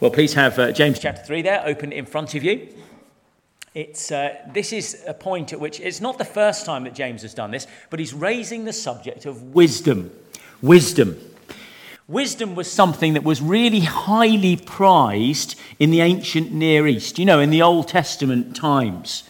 Well, 0.00 0.12
please 0.12 0.34
have 0.34 0.56
uh, 0.60 0.70
James 0.70 1.00
chapter 1.00 1.24
3 1.24 1.42
there 1.42 1.60
open 1.66 1.90
in 1.90 2.06
front 2.06 2.36
of 2.36 2.44
you. 2.44 2.68
It's, 3.74 4.12
uh, 4.12 4.36
this 4.54 4.72
is 4.72 5.02
a 5.08 5.12
point 5.12 5.52
at 5.52 5.58
which 5.58 5.80
it's 5.80 6.00
not 6.00 6.18
the 6.18 6.24
first 6.24 6.64
time 6.64 6.84
that 6.84 6.94
James 6.94 7.22
has 7.22 7.34
done 7.34 7.50
this, 7.50 7.66
but 7.90 7.98
he's 7.98 8.14
raising 8.14 8.64
the 8.64 8.72
subject 8.72 9.26
of 9.26 9.56
wisdom. 9.56 10.12
Wisdom. 10.62 11.18
Wisdom 12.06 12.54
was 12.54 12.70
something 12.70 13.14
that 13.14 13.24
was 13.24 13.42
really 13.42 13.80
highly 13.80 14.54
prized 14.54 15.58
in 15.80 15.90
the 15.90 16.00
ancient 16.00 16.52
Near 16.52 16.86
East, 16.86 17.18
you 17.18 17.24
know, 17.24 17.40
in 17.40 17.50
the 17.50 17.62
Old 17.62 17.88
Testament 17.88 18.54
times. 18.54 19.24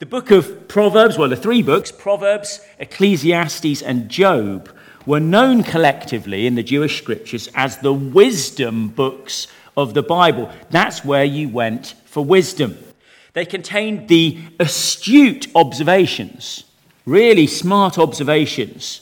The 0.00 0.06
book 0.06 0.30
of 0.30 0.68
Proverbs, 0.68 1.16
well, 1.16 1.30
the 1.30 1.36
three 1.36 1.62
books, 1.62 1.90
Proverbs, 1.90 2.60
Ecclesiastes, 2.78 3.80
and 3.80 4.10
Job, 4.10 4.68
were 5.06 5.20
known 5.20 5.62
collectively 5.62 6.46
in 6.46 6.56
the 6.56 6.62
Jewish 6.62 6.98
scriptures 6.98 7.48
as 7.54 7.78
the 7.78 7.94
wisdom 7.94 8.88
books 8.88 9.46
of 9.76 9.94
the 9.94 10.02
Bible. 10.02 10.50
That's 10.70 11.04
where 11.04 11.24
you 11.24 11.48
went 11.48 11.94
for 12.04 12.24
wisdom. 12.24 12.78
They 13.32 13.44
contained 13.44 14.08
the 14.08 14.38
astute 14.60 15.48
observations, 15.54 16.64
really 17.04 17.46
smart 17.46 17.98
observations 17.98 19.00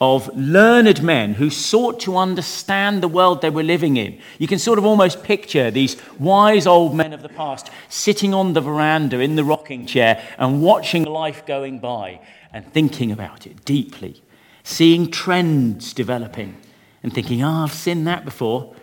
of 0.00 0.28
learned 0.36 1.02
men 1.02 1.34
who 1.34 1.48
sought 1.48 2.00
to 2.00 2.16
understand 2.16 3.02
the 3.02 3.08
world 3.08 3.40
they 3.40 3.50
were 3.50 3.62
living 3.62 3.96
in. 3.96 4.20
You 4.38 4.46
can 4.46 4.58
sort 4.58 4.78
of 4.78 4.84
almost 4.84 5.22
picture 5.22 5.70
these 5.70 5.96
wise 6.18 6.66
old 6.66 6.94
men 6.94 7.12
of 7.12 7.22
the 7.22 7.28
past 7.28 7.70
sitting 7.88 8.34
on 8.34 8.52
the 8.52 8.60
veranda 8.60 9.20
in 9.20 9.36
the 9.36 9.44
rocking 9.44 9.86
chair 9.86 10.22
and 10.36 10.62
watching 10.62 11.04
life 11.04 11.46
going 11.46 11.78
by 11.78 12.20
and 12.52 12.70
thinking 12.72 13.12
about 13.12 13.46
it 13.46 13.64
deeply, 13.64 14.22
seeing 14.62 15.10
trends 15.10 15.94
developing 15.94 16.56
and 17.02 17.14
thinking, 17.14 17.42
ah, 17.42 17.60
oh, 17.60 17.64
I've 17.64 17.72
seen 17.72 18.04
that 18.04 18.24
before. 18.24 18.74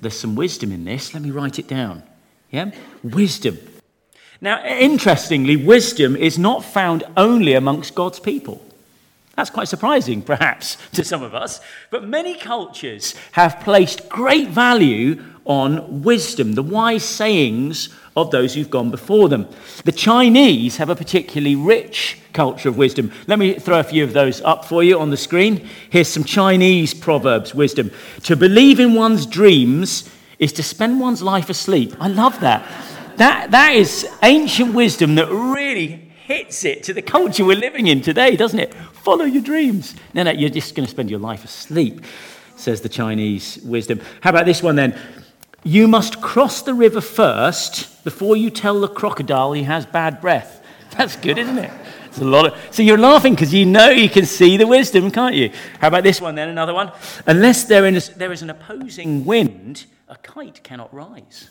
There's 0.00 0.18
some 0.18 0.34
wisdom 0.34 0.72
in 0.72 0.84
this. 0.84 1.14
Let 1.14 1.22
me 1.22 1.30
write 1.30 1.58
it 1.58 1.68
down. 1.68 2.02
Yeah? 2.50 2.70
Wisdom. 3.02 3.58
Now, 4.40 4.64
interestingly, 4.64 5.56
wisdom 5.56 6.16
is 6.16 6.38
not 6.38 6.64
found 6.64 7.04
only 7.16 7.54
amongst 7.54 7.94
God's 7.94 8.20
people. 8.20 8.64
That's 9.36 9.50
quite 9.50 9.68
surprising, 9.68 10.22
perhaps, 10.22 10.76
to 10.92 11.04
some 11.04 11.22
of 11.22 11.34
us. 11.34 11.60
But 11.90 12.04
many 12.04 12.36
cultures 12.36 13.14
have 13.32 13.60
placed 13.60 14.08
great 14.08 14.48
value 14.48 15.22
on 15.44 16.02
wisdom, 16.02 16.54
the 16.54 16.62
wise 16.62 17.04
sayings 17.04 17.88
of 18.16 18.30
those 18.30 18.54
who've 18.54 18.70
gone 18.70 18.90
before 18.90 19.28
them. 19.28 19.48
The 19.84 19.92
Chinese 19.92 20.76
have 20.78 20.90
a 20.90 20.96
particularly 20.96 21.56
rich 21.56 22.18
culture 22.32 22.68
of 22.68 22.76
wisdom. 22.76 23.12
Let 23.26 23.38
me 23.38 23.54
throw 23.54 23.80
a 23.80 23.84
few 23.84 24.04
of 24.04 24.12
those 24.12 24.40
up 24.42 24.64
for 24.64 24.82
you 24.82 24.98
on 24.98 25.10
the 25.10 25.16
screen. 25.16 25.68
Here's 25.90 26.08
some 26.08 26.24
Chinese 26.24 26.94
proverbs 26.94 27.54
wisdom. 27.54 27.90
To 28.24 28.36
believe 28.36 28.80
in 28.80 28.94
one's 28.94 29.26
dreams 29.26 30.10
is 30.38 30.52
to 30.54 30.62
spend 30.62 31.00
one's 31.00 31.22
life 31.22 31.50
asleep. 31.50 31.94
I 32.00 32.08
love 32.08 32.40
that. 32.40 32.66
That, 33.16 33.50
that 33.50 33.74
is 33.74 34.08
ancient 34.22 34.74
wisdom 34.74 35.14
that 35.16 35.28
really 35.28 36.10
hits 36.24 36.64
it 36.64 36.82
to 36.84 36.94
the 36.94 37.02
culture 37.02 37.44
we're 37.44 37.56
living 37.56 37.88
in 37.88 38.00
today, 38.00 38.36
doesn't 38.36 38.58
it? 38.58 38.72
Follow 38.74 39.24
your 39.24 39.42
dreams. 39.42 39.94
No, 40.14 40.22
no, 40.22 40.30
you're 40.30 40.48
just 40.48 40.74
going 40.74 40.86
to 40.86 40.90
spend 40.90 41.10
your 41.10 41.18
life 41.18 41.44
asleep, 41.44 42.02
says 42.56 42.80
the 42.80 42.88
Chinese 42.88 43.58
wisdom. 43.64 44.00
How 44.20 44.30
about 44.30 44.46
this 44.46 44.62
one 44.62 44.76
then? 44.76 44.98
You 45.62 45.88
must 45.88 46.20
cross 46.22 46.62
the 46.62 46.74
river 46.74 47.00
first 47.00 48.02
before 48.04 48.36
you 48.36 48.50
tell 48.50 48.80
the 48.80 48.88
crocodile 48.88 49.52
he 49.52 49.64
has 49.64 49.84
bad 49.84 50.20
breath. 50.20 50.64
That's 50.96 51.16
good, 51.16 51.38
isn't 51.38 51.58
it? 51.58 51.70
It's 52.06 52.18
a 52.18 52.24
lot 52.24 52.46
of, 52.46 52.74
so 52.74 52.82
you're 52.82 52.98
laughing 52.98 53.34
because 53.34 53.54
you 53.54 53.66
know 53.66 53.90
you 53.90 54.08
can 54.08 54.26
see 54.26 54.56
the 54.56 54.66
wisdom, 54.66 55.10
can't 55.10 55.34
you? 55.34 55.52
How 55.80 55.88
about 55.88 56.02
this 56.02 56.20
one 56.20 56.34
then? 56.34 56.48
Another 56.48 56.74
one. 56.74 56.90
Unless 57.26 57.64
there 57.64 57.86
is, 57.86 58.08
there 58.10 58.32
is 58.32 58.42
an 58.42 58.50
opposing 58.50 59.24
wind, 59.24 59.86
a 60.08 60.16
kite 60.16 60.62
cannot 60.64 60.92
rise. 60.92 61.50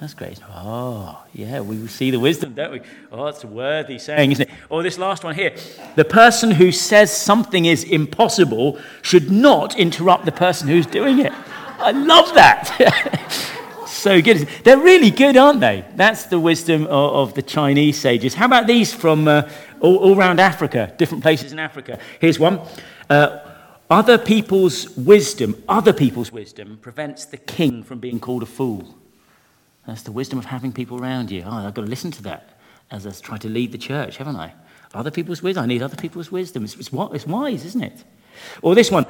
That's 0.00 0.14
great. 0.14 0.40
Oh, 0.50 1.22
yeah, 1.32 1.60
we 1.60 1.86
see 1.86 2.10
the 2.10 2.18
wisdom, 2.18 2.54
don't 2.54 2.72
we? 2.72 2.80
Oh, 3.12 3.26
it's 3.26 3.44
a 3.44 3.46
worthy 3.46 3.98
saying, 3.98 4.32
isn't 4.32 4.48
it? 4.50 4.54
Or 4.68 4.82
this 4.82 4.98
last 4.98 5.22
one 5.22 5.36
here. 5.36 5.54
The 5.94 6.04
person 6.04 6.50
who 6.50 6.72
says 6.72 7.16
something 7.16 7.64
is 7.64 7.84
impossible 7.84 8.80
should 9.02 9.30
not 9.30 9.78
interrupt 9.78 10.24
the 10.24 10.32
person 10.32 10.66
who's 10.66 10.86
doing 10.86 11.20
it. 11.20 11.32
I 11.84 11.90
love 11.90 12.32
that. 12.34 13.30
so 13.86 14.22
good. 14.22 14.48
They're 14.64 14.78
really 14.78 15.10
good, 15.10 15.36
aren't 15.36 15.60
they? 15.60 15.84
That's 15.96 16.24
the 16.24 16.40
wisdom 16.40 16.84
of, 16.84 16.90
of 16.90 17.34
the 17.34 17.42
Chinese 17.42 18.00
sages. 18.00 18.32
How 18.32 18.46
about 18.46 18.66
these 18.66 18.94
from 18.94 19.28
uh, 19.28 19.50
all, 19.80 19.96
all, 19.98 20.18
around 20.18 20.40
Africa, 20.40 20.94
different 20.96 21.22
places 21.22 21.52
in 21.52 21.58
Africa? 21.58 21.98
Here's 22.20 22.38
one. 22.38 22.60
Uh, 23.10 23.40
other 23.90 24.16
people's 24.16 24.96
wisdom, 24.96 25.62
other 25.68 25.92
people's 25.92 26.32
wisdom 26.32 26.78
prevents 26.80 27.26
the 27.26 27.36
king 27.36 27.82
from 27.82 27.98
being 27.98 28.18
called 28.18 28.42
a 28.42 28.46
fool. 28.46 28.94
That's 29.86 30.02
the 30.02 30.12
wisdom 30.12 30.38
of 30.38 30.46
having 30.46 30.72
people 30.72 30.98
around 30.98 31.30
you. 31.30 31.42
Oh, 31.44 31.50
I've 31.50 31.74
got 31.74 31.82
to 31.82 31.90
listen 31.90 32.10
to 32.12 32.22
that 32.22 32.58
as 32.90 33.06
I 33.06 33.10
try 33.10 33.36
to 33.36 33.48
lead 33.50 33.72
the 33.72 33.78
church, 33.78 34.16
haven't 34.16 34.36
I? 34.36 34.54
Other 34.94 35.10
people's 35.10 35.42
wisdom. 35.42 35.64
I 35.64 35.66
need 35.66 35.82
other 35.82 35.96
people's 35.96 36.32
wisdom. 36.32 36.64
It's, 36.64 36.76
it's, 36.76 36.88
it's 36.90 37.26
wise, 37.26 37.66
isn't 37.66 37.82
it? 37.82 38.04
Or 38.62 38.74
this 38.74 38.90
one. 38.90 39.04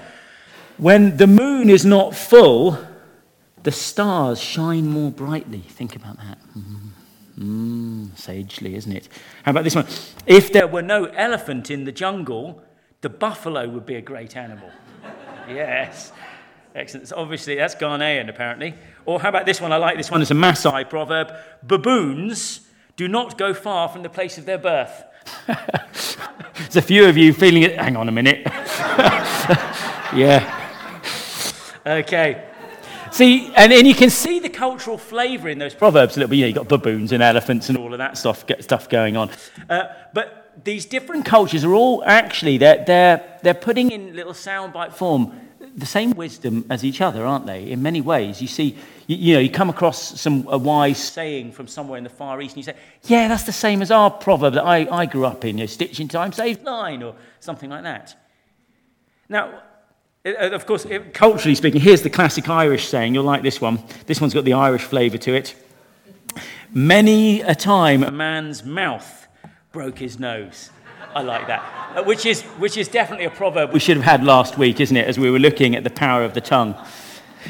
When 0.77 1.17
the 1.17 1.27
moon 1.27 1.71
is 1.71 1.85
not 1.85 2.15
full, 2.15 2.79
the 3.63 3.73
stars 3.73 4.41
shine 4.41 4.89
more 4.89 5.11
brightly. 5.11 5.61
Think 5.61 5.97
about 5.97 6.17
that. 6.19 6.39
Mm, 7.39 8.17
sagely, 8.17 8.75
isn't 8.77 8.93
it? 8.93 9.09
How 9.45 9.51
about 9.51 9.65
this 9.65 9.75
one? 9.75 9.87
If 10.27 10.53
there 10.53 10.67
were 10.67 10.83
no 10.83 11.07
elephant 11.07 11.71
in 11.71 11.85
the 11.85 11.93
jungle, 11.93 12.63
the 13.01 13.09
buffalo 13.09 13.69
would 13.69 13.87
be 13.87 13.97
a 13.97 14.03
great 14.03 14.37
animal. 14.37 14.71
yes. 15.49 16.13
Excellent. 16.75 17.09
So 17.09 17.17
obviously, 17.17 17.55
that's 17.55 17.75
Ghanaian, 17.75 18.29
apparently. 18.29 18.75
Or 19.07 19.21
how 19.21 19.29
about 19.29 19.47
this 19.47 19.61
one? 19.61 19.73
I 19.73 19.77
like 19.77 19.97
this 19.97 20.11
one. 20.11 20.23
It's 20.23 20.31
a 20.31 20.35
Maasai 20.35 20.89
proverb. 20.89 21.33
Baboons 21.63 22.61
do 22.97 23.07
not 23.09 23.39
go 23.39 23.55
far 23.55 23.89
from 23.89 24.03
the 24.03 24.09
place 24.09 24.39
of 24.39 24.47
their 24.47 24.59
birth. 24.59 25.05
There's 25.47 26.77
a 26.77 26.83
few 26.83 27.07
of 27.07 27.17
you 27.17 27.33
feeling 27.33 27.63
it. 27.63 27.79
Hang 27.79 27.97
on 27.97 28.09
a 28.09 28.13
minute. 28.13 28.43
yeah. 30.15 30.64
Okay. 31.87 32.49
See, 33.13 33.53
and, 33.55 33.73
and 33.73 33.87
you 33.87 33.95
can 33.95 34.11
see 34.11 34.41
the 34.41 34.49
cultural 34.49 34.99
flavour 34.99 35.49
in 35.49 35.59
those 35.59 35.75
proverbs 35.75 36.17
a 36.17 36.21
little 36.21 36.31
bit. 36.31 36.37
You 36.37 36.43
know, 36.43 36.47
you've 36.49 36.57
got 36.57 36.69
baboons 36.69 37.13
and 37.13 37.23
elephants 37.23 37.69
and 37.69 37.79
all 37.79 37.93
of 37.93 37.99
that 37.99 38.19
stuff, 38.19 38.45
stuff 38.61 38.89
going 38.89 39.17
on. 39.17 39.31
Uh, 39.69 39.85
but 40.13 40.53
these 40.65 40.87
different 40.87 41.25
cultures 41.25 41.65
are 41.65 41.75
all 41.75 42.03
actually, 42.05 42.59
they're, 42.59 42.85
they're, 42.85 43.39
they're 43.43 43.55
putting 43.55 43.91
in 43.91 44.17
little 44.17 44.33
soundbite 44.33 44.95
form 44.95 45.33
the 45.77 45.87
same 45.87 46.13
wisdom 46.13 46.65
as 46.71 46.85
each 46.85 47.01
other, 47.01 47.25
aren't 47.25 47.47
they? 47.47 47.71
In 47.71 47.83
many 47.83 48.01
ways, 48.01 48.41
you 48.41 48.49
see, 48.49 48.77
you, 49.07 49.17
you, 49.17 49.35
know, 49.35 49.41
you 49.41 49.51
come 49.51 49.71
across 49.71 50.21
some 50.21 50.47
a 50.49 50.57
wise 50.57 50.99
saying 50.99 51.53
from 51.53 51.67
somewhere 51.67 51.99
in 51.99 52.05
the 52.05 52.11
Far 52.11 52.41
East, 52.41 52.57
and 52.57 52.65
you 52.65 52.73
say, 52.73 52.79
"Yeah, 53.05 53.29
that's 53.29 53.43
the 53.43 53.53
same 53.53 53.83
as 53.83 53.91
our 53.91 54.11
proverb 54.11 54.55
that 54.55 54.65
I, 54.65 54.87
I 54.91 55.07
grew 55.07 55.25
up 55.27 55.45
in. 55.45 55.59
You 55.59 55.65
know, 55.65 55.67
stitch 55.67 55.99
in 55.99 56.09
time 56.09 56.33
saves 56.33 56.61
nine, 56.63 57.03
or 57.03 57.15
something 57.41 57.71
like 57.71 57.83
that." 57.83 58.15
Now, 59.29 59.63
of 60.25 60.67
course, 60.67 60.87
culturally 61.13 61.55
speaking, 61.55 61.81
here's 61.81 62.03
the 62.03 62.11
classic 62.11 62.49
Irish 62.49 62.89
saying. 62.89 63.15
You'll 63.15 63.25
like 63.25 63.43
this 63.43 63.61
one. 63.61 63.83
This 64.07 64.21
one's 64.21 64.33
got 64.33 64.45
the 64.45 64.55
Irish 64.55 64.83
flavour 64.83 65.19
to 65.19 65.35
it. 65.35 65.55
Many 66.73 67.43
a 67.43 67.55
time 67.55 68.03
a 68.03 68.11
man's 68.11 68.65
mouth 68.65 69.29
broke 69.71 69.99
his 69.99 70.19
nose. 70.19 70.71
I 71.15 71.23
like 71.23 71.47
that. 71.47 71.63
Uh, 71.95 72.03
which, 72.03 72.27
is, 72.27 72.43
which 72.43 72.77
is 72.77 72.89
definitely 72.89 73.27
a 73.27 73.31
proverb 73.31 73.73
we 73.73 73.79
should 73.79 73.97
have 73.97 74.05
had 74.05 74.25
last 74.25 74.59
week, 74.59 74.81
isn't 74.81 74.97
it, 74.97 75.07
as 75.07 75.19
we 75.19 75.31
were 75.31 75.39
looking 75.39 75.77
at 75.77 75.85
the 75.85 75.91
power 75.91 76.25
of 76.25 76.35
the 76.35 76.41
tongue. 76.41 76.75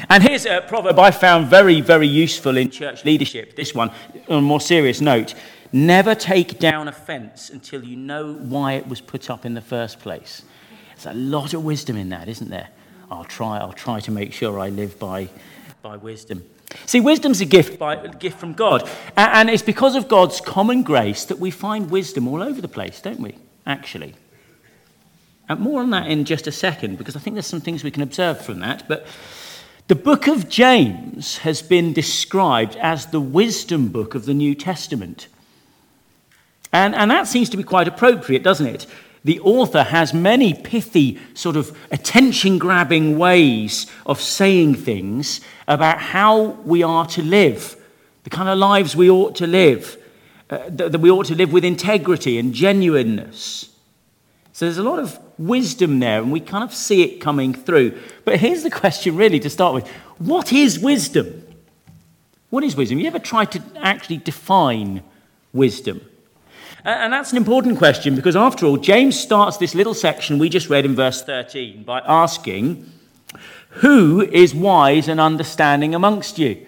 And 0.09 0.21
here's 0.21 0.45
a 0.45 0.61
proverb 0.67 0.99
I 0.99 1.11
found 1.11 1.47
very, 1.47 1.81
very 1.81 2.07
useful 2.07 2.57
in 2.57 2.69
church 2.69 3.05
leadership. 3.05 3.55
This 3.55 3.73
one, 3.73 3.89
on 4.27 4.39
a 4.39 4.41
more 4.41 4.61
serious 4.61 5.01
note. 5.01 5.33
Never 5.71 6.13
take 6.13 6.59
down 6.59 6.87
a 6.87 6.91
fence 6.91 7.49
until 7.49 7.83
you 7.83 7.95
know 7.95 8.33
why 8.33 8.73
it 8.73 8.87
was 8.87 9.01
put 9.01 9.29
up 9.29 9.45
in 9.45 9.53
the 9.53 9.61
first 9.61 9.99
place. 9.99 10.43
There's 10.95 11.15
a 11.15 11.17
lot 11.17 11.53
of 11.53 11.63
wisdom 11.63 11.97
in 11.97 12.09
that, 12.09 12.27
isn't 12.27 12.49
there? 12.49 12.69
I'll 13.11 13.23
try, 13.23 13.57
I'll 13.57 13.73
try 13.73 13.99
to 14.01 14.11
make 14.11 14.33
sure 14.33 14.59
I 14.59 14.69
live 14.69 14.97
by, 14.99 15.29
by 15.81 15.97
wisdom. 15.97 16.43
See, 16.85 16.99
wisdom's 16.99 17.41
a 17.41 17.45
gift, 17.45 17.77
by, 17.77 17.95
a 17.95 18.09
gift 18.09 18.39
from 18.39 18.53
God. 18.53 18.89
And 19.15 19.49
it's 19.49 19.61
because 19.61 19.95
of 19.95 20.07
God's 20.07 20.41
common 20.41 20.83
grace 20.83 21.25
that 21.25 21.39
we 21.39 21.51
find 21.51 21.89
wisdom 21.89 22.27
all 22.27 22.41
over 22.41 22.59
the 22.59 22.67
place, 22.67 22.99
don't 23.01 23.19
we? 23.19 23.35
actually. 23.65 24.15
And 25.47 25.59
more 25.59 25.81
on 25.81 25.91
that 25.91 26.09
in 26.09 26.25
just 26.25 26.47
a 26.47 26.51
second, 26.51 26.97
because 26.97 27.15
I 27.15 27.19
think 27.19 27.35
there's 27.35 27.45
some 27.45 27.61
things 27.61 27.83
we 27.83 27.91
can 27.91 28.01
observe 28.01 28.41
from 28.41 28.59
that. 28.59 28.87
But 28.87 29.05
the 29.87 29.95
book 29.95 30.27
of 30.27 30.49
James 30.49 31.39
has 31.39 31.61
been 31.61 31.93
described 31.93 32.75
as 32.77 33.07
the 33.07 33.19
wisdom 33.19 33.89
book 33.89 34.15
of 34.15 34.25
the 34.25 34.33
New 34.33 34.55
Testament. 34.55 35.27
And, 36.73 36.95
and 36.95 37.11
that 37.11 37.27
seems 37.27 37.49
to 37.49 37.57
be 37.57 37.63
quite 37.63 37.87
appropriate, 37.87 38.43
doesn't 38.43 38.65
it? 38.65 38.87
The 39.25 39.39
author 39.41 39.83
has 39.83 40.13
many 40.13 40.53
pithy, 40.53 41.19
sort 41.33 41.57
of 41.57 41.77
attention 41.91 42.59
grabbing 42.59 43.17
ways 43.17 43.87
of 44.05 44.21
saying 44.21 44.75
things 44.75 45.41
about 45.67 45.99
how 45.99 46.41
we 46.63 46.83
are 46.83 47.07
to 47.07 47.23
live, 47.23 47.75
the 48.23 48.29
kind 48.29 48.47
of 48.47 48.57
lives 48.57 48.95
we 48.95 49.09
ought 49.09 49.35
to 49.37 49.47
live 49.47 49.97
uh, 50.49 50.59
that 50.69 50.99
we 50.99 51.09
ought 51.09 51.25
to 51.25 51.33
live 51.35 51.51
with 51.51 51.65
integrity 51.65 52.37
and 52.37 52.53
genuineness. 52.53 53.69
So 54.53 54.65
there's 54.65 54.77
a 54.77 54.83
lot 54.83 54.99
of 54.99 55.19
wisdom 55.39 55.97
there, 55.99 56.21
and 56.21 56.31
we 56.31 56.39
kind 56.39 56.63
of 56.63 56.71
see 56.71 57.01
it 57.01 57.19
coming 57.19 57.53
through. 57.53 57.99
But 58.25 58.39
here's 58.39 58.61
the 58.61 58.69
question, 58.69 59.15
really, 59.15 59.39
to 59.39 59.49
start 59.49 59.73
with 59.73 59.87
What 60.19 60.53
is 60.53 60.79
wisdom? 60.79 61.43
What 62.51 62.63
is 62.63 62.75
wisdom? 62.75 62.99
You 62.99 63.07
ever 63.07 63.17
tried 63.17 63.51
to 63.53 63.63
actually 63.75 64.17
define 64.17 65.01
wisdom? 65.51 65.99
And 66.85 67.11
that's 67.11 67.31
an 67.31 67.37
important 67.37 67.79
question 67.79 68.15
because, 68.15 68.35
after 68.35 68.67
all, 68.67 68.77
James 68.77 69.19
starts 69.19 69.57
this 69.57 69.73
little 69.73 69.95
section 69.95 70.37
we 70.37 70.49
just 70.49 70.69
read 70.69 70.85
in 70.85 70.95
verse 70.95 71.23
13 71.23 71.83
by 71.83 71.99
asking, 72.05 72.91
Who 73.69 74.21
is 74.21 74.53
wise 74.53 75.07
and 75.07 75.19
understanding 75.19 75.95
amongst 75.95 76.37
you? 76.37 76.67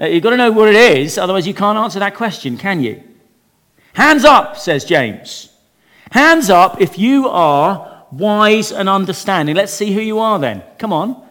Uh, 0.00 0.06
you've 0.06 0.22
got 0.22 0.30
to 0.30 0.38
know 0.38 0.50
what 0.50 0.68
it 0.68 0.76
is, 0.76 1.18
otherwise, 1.18 1.46
you 1.46 1.52
can't 1.52 1.76
answer 1.76 1.98
that 1.98 2.14
question, 2.14 2.56
can 2.56 2.82
you? 2.82 3.02
Hands 3.92 4.24
up, 4.24 4.56
says 4.56 4.86
James. 4.86 5.52
Hands 6.10 6.48
up 6.48 6.80
if 6.80 6.98
you 6.98 7.28
are 7.28 8.06
wise 8.10 8.72
and 8.72 8.88
understanding. 8.88 9.54
Let's 9.54 9.74
see 9.74 9.92
who 9.92 10.00
you 10.00 10.18
are 10.20 10.38
then. 10.38 10.62
Come 10.78 10.94
on. 10.94 11.22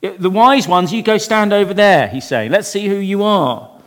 The 0.00 0.30
wise 0.30 0.66
ones, 0.66 0.90
you 0.90 1.02
go 1.02 1.18
stand 1.18 1.52
over 1.52 1.74
there, 1.74 2.08
he's 2.08 2.26
saying. 2.26 2.50
Let's 2.50 2.68
see 2.68 2.88
who 2.88 2.96
you 2.96 3.22
are. 3.22 3.78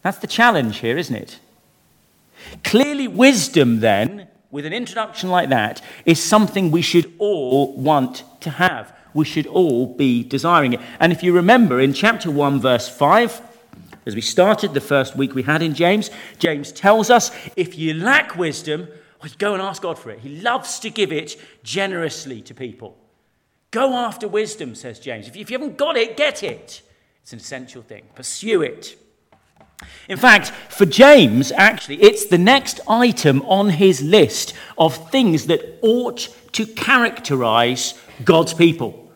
That's 0.00 0.18
the 0.18 0.26
challenge 0.26 0.78
here, 0.78 0.96
isn't 0.96 1.14
it? 1.14 1.38
Clearly, 2.64 3.08
wisdom, 3.08 3.80
then, 3.80 4.28
with 4.50 4.66
an 4.66 4.72
introduction 4.72 5.30
like 5.30 5.48
that, 5.50 5.82
is 6.04 6.22
something 6.22 6.70
we 6.70 6.82
should 6.82 7.12
all 7.18 7.76
want 7.76 8.24
to 8.40 8.50
have. 8.50 8.94
We 9.14 9.24
should 9.24 9.46
all 9.46 9.94
be 9.94 10.22
desiring 10.22 10.74
it. 10.74 10.80
And 10.98 11.12
if 11.12 11.22
you 11.22 11.32
remember 11.32 11.80
in 11.80 11.92
chapter 11.92 12.30
1, 12.30 12.60
verse 12.60 12.88
5, 12.88 13.42
as 14.06 14.14
we 14.14 14.20
started 14.20 14.74
the 14.74 14.80
first 14.80 15.16
week 15.16 15.34
we 15.34 15.42
had 15.42 15.62
in 15.62 15.74
James, 15.74 16.10
James 16.38 16.72
tells 16.72 17.10
us 17.10 17.30
if 17.56 17.76
you 17.78 17.94
lack 17.94 18.36
wisdom, 18.36 18.88
well, 19.22 19.32
go 19.38 19.52
and 19.52 19.62
ask 19.62 19.82
God 19.82 19.98
for 19.98 20.10
it. 20.10 20.20
He 20.20 20.40
loves 20.40 20.78
to 20.80 20.90
give 20.90 21.12
it 21.12 21.36
generously 21.62 22.40
to 22.42 22.54
people. 22.54 22.96
Go 23.70 23.94
after 23.94 24.26
wisdom, 24.26 24.74
says 24.74 24.98
James. 24.98 25.28
If 25.28 25.36
you, 25.36 25.42
if 25.42 25.50
you 25.50 25.58
haven't 25.58 25.76
got 25.76 25.96
it, 25.96 26.16
get 26.16 26.42
it. 26.42 26.82
It's 27.22 27.32
an 27.32 27.38
essential 27.38 27.82
thing. 27.82 28.04
Pursue 28.14 28.62
it. 28.62 28.96
In 30.08 30.16
fact, 30.16 30.50
for 30.50 30.86
James, 30.86 31.52
actually, 31.52 32.02
it's 32.02 32.26
the 32.26 32.38
next 32.38 32.80
item 32.88 33.42
on 33.42 33.70
his 33.70 34.02
list 34.02 34.54
of 34.76 35.10
things 35.10 35.46
that 35.46 35.78
ought 35.82 36.28
to 36.52 36.66
characterize 36.66 37.94
God's 38.24 38.52
people. 38.52 39.10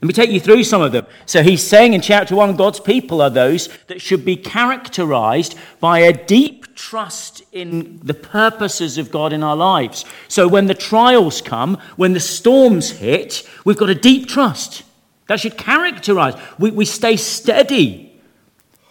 Let 0.00 0.08
me 0.08 0.12
take 0.12 0.30
you 0.30 0.40
through 0.40 0.64
some 0.64 0.82
of 0.82 0.92
them. 0.92 1.06
So 1.24 1.42
he's 1.42 1.66
saying 1.66 1.94
in 1.94 2.02
chapter 2.02 2.36
1 2.36 2.56
God's 2.56 2.80
people 2.80 3.22
are 3.22 3.30
those 3.30 3.68
that 3.86 4.02
should 4.02 4.24
be 4.24 4.36
characterized 4.36 5.56
by 5.80 6.00
a 6.00 6.12
deep 6.12 6.74
trust 6.74 7.42
in 7.52 8.00
the 8.02 8.12
purposes 8.12 8.98
of 8.98 9.10
God 9.10 9.32
in 9.32 9.42
our 9.42 9.56
lives. 9.56 10.04
So 10.28 10.46
when 10.46 10.66
the 10.66 10.74
trials 10.74 11.40
come, 11.40 11.78
when 11.96 12.12
the 12.12 12.20
storms 12.20 12.90
hit, 12.90 13.48
we've 13.64 13.78
got 13.78 13.88
a 13.88 13.94
deep 13.94 14.28
trust. 14.28 14.82
That 15.28 15.40
should 15.40 15.56
characterize. 15.56 16.34
We, 16.58 16.70
we 16.70 16.84
stay 16.84 17.16
steady 17.16 18.03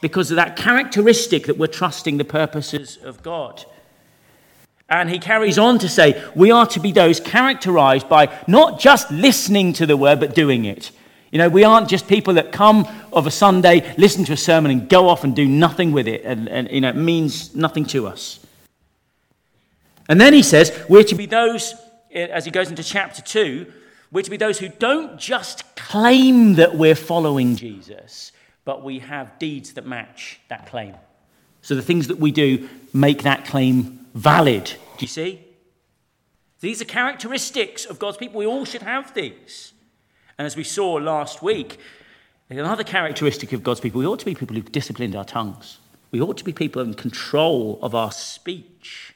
because 0.03 0.29
of 0.31 0.35
that 0.35 0.57
characteristic 0.57 1.47
that 1.47 1.57
we're 1.57 1.65
trusting 1.65 2.17
the 2.17 2.25
purposes 2.25 2.99
of 3.03 3.23
God. 3.23 3.65
And 4.89 5.09
he 5.09 5.17
carries 5.17 5.57
on 5.57 5.79
to 5.79 5.87
say, 5.87 6.21
we 6.35 6.51
are 6.51 6.67
to 6.67 6.79
be 6.81 6.91
those 6.91 7.21
characterized 7.21 8.09
by 8.09 8.37
not 8.45 8.81
just 8.81 9.09
listening 9.09 9.71
to 9.73 9.85
the 9.85 9.95
word, 9.95 10.19
but 10.19 10.35
doing 10.35 10.65
it. 10.65 10.91
You 11.31 11.37
know, 11.39 11.47
we 11.47 11.63
aren't 11.63 11.87
just 11.87 12.07
people 12.07 12.33
that 12.33 12.51
come 12.51 12.85
of 13.13 13.25
a 13.25 13.31
Sunday, 13.31 13.95
listen 13.97 14.25
to 14.25 14.33
a 14.33 14.37
sermon, 14.37 14.71
and 14.71 14.89
go 14.89 15.07
off 15.07 15.23
and 15.23 15.33
do 15.33 15.47
nothing 15.47 15.93
with 15.93 16.07
it, 16.07 16.23
and, 16.25 16.49
and 16.49 16.69
you 16.69 16.81
know, 16.81 16.89
it 16.89 16.97
means 16.97 17.55
nothing 17.55 17.85
to 17.85 18.05
us. 18.05 18.39
And 20.09 20.19
then 20.19 20.33
he 20.33 20.43
says, 20.43 20.77
we're 20.89 21.05
to 21.05 21.15
be 21.15 21.27
those, 21.27 21.73
uh, 22.13 22.19
as 22.19 22.43
he 22.43 22.51
goes 22.51 22.69
into 22.69 22.83
chapter 22.83 23.21
2, 23.21 23.65
we're 24.11 24.21
to 24.21 24.29
be 24.29 24.37
those 24.37 24.59
who 24.59 24.67
don't 24.67 25.17
just 25.17 25.75
claim 25.77 26.55
that 26.55 26.75
we're 26.75 26.93
following 26.93 27.55
Jesus, 27.55 28.33
but 28.65 28.83
we 28.83 28.99
have 28.99 29.37
deeds 29.39 29.73
that 29.73 29.85
match 29.85 30.39
that 30.49 30.67
claim. 30.67 30.95
So 31.61 31.75
the 31.75 31.81
things 31.81 32.07
that 32.07 32.19
we 32.19 32.31
do 32.31 32.69
make 32.93 33.23
that 33.23 33.45
claim 33.45 34.05
valid. 34.13 34.65
Do 34.65 34.99
you 34.99 35.07
see? 35.07 35.41
These 36.59 36.81
are 36.81 36.85
characteristics 36.85 37.85
of 37.85 37.99
God's 37.99 38.17
people. 38.17 38.39
We 38.39 38.45
all 38.45 38.65
should 38.65 38.83
have 38.83 39.13
these. 39.13 39.73
And 40.37 40.45
as 40.45 40.55
we 40.55 40.63
saw 40.63 40.93
last 40.93 41.41
week, 41.41 41.77
another 42.49 42.83
characteristic 42.83 43.53
of 43.53 43.63
God's 43.63 43.79
people, 43.79 43.99
we 43.99 44.07
ought 44.07 44.19
to 44.19 44.25
be 44.25 44.35
people 44.35 44.55
who've 44.55 44.71
disciplined 44.71 45.15
our 45.15 45.25
tongues. 45.25 45.79
We 46.11 46.21
ought 46.21 46.37
to 46.37 46.43
be 46.43 46.53
people 46.53 46.81
in 46.81 46.93
control 46.93 47.79
of 47.81 47.95
our 47.95 48.11
speech. 48.11 49.13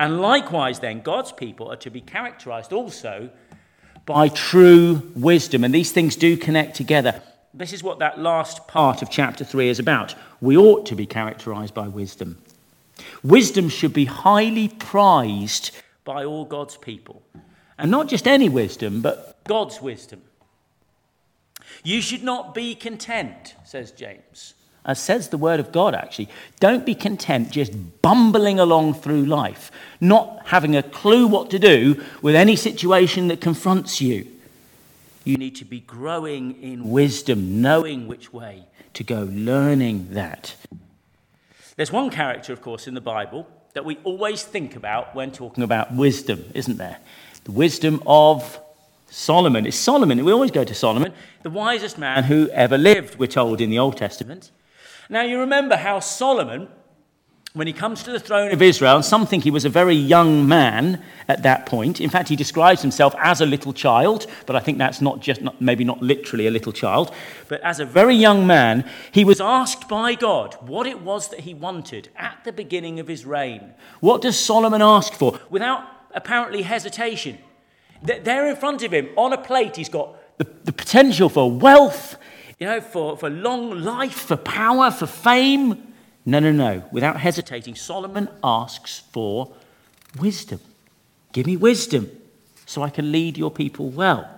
And 0.00 0.20
likewise, 0.20 0.80
then, 0.80 1.02
God's 1.02 1.32
people 1.32 1.70
are 1.70 1.76
to 1.76 1.90
be 1.90 2.00
characterized 2.00 2.72
also 2.72 3.30
by 4.06 4.28
true 4.28 5.12
wisdom. 5.14 5.62
And 5.62 5.74
these 5.74 5.92
things 5.92 6.16
do 6.16 6.36
connect 6.36 6.74
together. 6.74 7.22
This 7.56 7.72
is 7.72 7.84
what 7.84 8.00
that 8.00 8.18
last 8.18 8.66
part 8.66 9.00
of 9.00 9.10
chapter 9.10 9.44
3 9.44 9.68
is 9.68 9.78
about. 9.78 10.16
We 10.40 10.56
ought 10.56 10.86
to 10.86 10.96
be 10.96 11.06
characterized 11.06 11.72
by 11.72 11.86
wisdom. 11.86 12.38
Wisdom 13.22 13.68
should 13.68 13.92
be 13.92 14.06
highly 14.06 14.68
prized 14.68 15.70
by 16.04 16.24
all 16.24 16.44
God's 16.44 16.76
people. 16.76 17.22
And 17.78 17.92
not 17.92 18.08
just 18.08 18.26
any 18.26 18.48
wisdom, 18.48 19.02
but 19.02 19.38
God's 19.44 19.80
wisdom. 19.80 20.22
You 21.84 22.00
should 22.00 22.24
not 22.24 22.54
be 22.54 22.74
content, 22.74 23.54
says 23.64 23.92
James. 23.92 24.54
As 24.84 24.98
says 24.98 25.28
the 25.28 25.38
word 25.38 25.60
of 25.60 25.70
God, 25.70 25.94
actually. 25.94 26.28
Don't 26.58 26.84
be 26.84 26.94
content 26.94 27.50
just 27.50 27.72
bumbling 28.02 28.58
along 28.58 28.94
through 28.94 29.26
life, 29.26 29.70
not 30.00 30.40
having 30.46 30.74
a 30.74 30.82
clue 30.82 31.26
what 31.26 31.50
to 31.50 31.58
do 31.60 32.02
with 32.20 32.34
any 32.34 32.56
situation 32.56 33.28
that 33.28 33.40
confronts 33.40 34.00
you. 34.00 34.26
You 35.24 35.36
need 35.38 35.56
to 35.56 35.64
be 35.64 35.80
growing 35.80 36.62
in 36.62 36.90
wisdom, 36.90 37.62
knowing 37.62 38.06
which 38.06 38.32
way 38.32 38.64
to 38.92 39.02
go, 39.02 39.28
learning 39.32 40.08
that. 40.10 40.54
There's 41.76 41.90
one 41.90 42.10
character, 42.10 42.52
of 42.52 42.60
course, 42.60 42.86
in 42.86 42.94
the 42.94 43.00
Bible 43.00 43.48
that 43.72 43.84
we 43.84 43.96
always 44.04 44.44
think 44.44 44.76
about 44.76 45.14
when 45.14 45.32
talking 45.32 45.64
about 45.64 45.94
wisdom, 45.94 46.44
isn't 46.54 46.76
there? 46.76 46.98
The 47.44 47.52
wisdom 47.52 48.02
of 48.06 48.60
Solomon. 49.08 49.66
It's 49.66 49.76
Solomon. 49.76 50.24
We 50.24 50.32
always 50.32 50.50
go 50.50 50.62
to 50.62 50.74
Solomon, 50.74 51.12
the 51.42 51.50
wisest 51.50 51.98
man 51.98 52.24
who 52.24 52.48
ever 52.50 52.76
lived, 52.76 53.18
we're 53.18 53.26
told 53.26 53.60
in 53.60 53.70
the 53.70 53.78
Old 53.78 53.96
Testament. 53.96 54.50
Now, 55.08 55.22
you 55.22 55.40
remember 55.40 55.76
how 55.76 56.00
Solomon 56.00 56.68
when 57.54 57.68
he 57.68 57.72
comes 57.72 58.02
to 58.02 58.10
the 58.10 58.18
throne 58.18 58.50
of 58.50 58.60
Israel, 58.60 59.00
some 59.00 59.24
think 59.26 59.44
he 59.44 59.50
was 59.52 59.64
a 59.64 59.68
very 59.68 59.94
young 59.94 60.48
man 60.48 61.00
at 61.28 61.44
that 61.44 61.66
point. 61.66 62.00
In 62.00 62.10
fact, 62.10 62.28
he 62.28 62.34
describes 62.34 62.82
himself 62.82 63.14
as 63.16 63.40
a 63.40 63.46
little 63.46 63.72
child, 63.72 64.26
but 64.46 64.56
I 64.56 64.58
think 64.58 64.78
that's 64.78 65.00
not 65.00 65.20
just, 65.20 65.40
not, 65.40 65.60
maybe 65.60 65.84
not 65.84 66.02
literally 66.02 66.48
a 66.48 66.50
little 66.50 66.72
child, 66.72 67.14
but 67.48 67.60
as 67.60 67.78
a 67.78 67.84
very 67.84 68.16
young 68.16 68.44
man, 68.44 68.90
he 69.12 69.24
was 69.24 69.40
asked 69.40 69.88
by 69.88 70.16
God 70.16 70.56
what 70.66 70.84
it 70.88 71.02
was 71.02 71.28
that 71.28 71.40
he 71.40 71.54
wanted 71.54 72.08
at 72.16 72.42
the 72.42 72.50
beginning 72.50 72.98
of 72.98 73.06
his 73.06 73.24
reign. 73.24 73.74
What 74.00 74.20
does 74.20 74.36
Solomon 74.36 74.82
ask 74.82 75.12
for? 75.12 75.38
Without 75.48 75.84
apparently 76.12 76.62
hesitation. 76.62 77.38
There 78.02 78.48
in 78.48 78.56
front 78.56 78.82
of 78.82 78.92
him, 78.92 79.10
on 79.16 79.32
a 79.32 79.38
plate, 79.38 79.76
he's 79.76 79.88
got 79.88 80.38
the, 80.38 80.48
the 80.64 80.72
potential 80.72 81.28
for 81.28 81.48
wealth, 81.52 82.16
you 82.58 82.66
know, 82.66 82.80
for, 82.80 83.16
for 83.16 83.30
long 83.30 83.80
life, 83.80 84.22
for 84.22 84.36
power, 84.36 84.90
for 84.90 85.06
fame. 85.06 85.93
No, 86.26 86.38
no, 86.38 86.52
no. 86.52 86.84
Without 86.90 87.20
hesitating, 87.20 87.74
Solomon 87.74 88.28
asks 88.42 89.00
for 89.12 89.52
wisdom. 90.18 90.60
Give 91.32 91.46
me 91.46 91.56
wisdom 91.56 92.10
so 92.66 92.82
I 92.82 92.90
can 92.90 93.12
lead 93.12 93.36
your 93.36 93.50
people 93.50 93.90
well. 93.90 94.28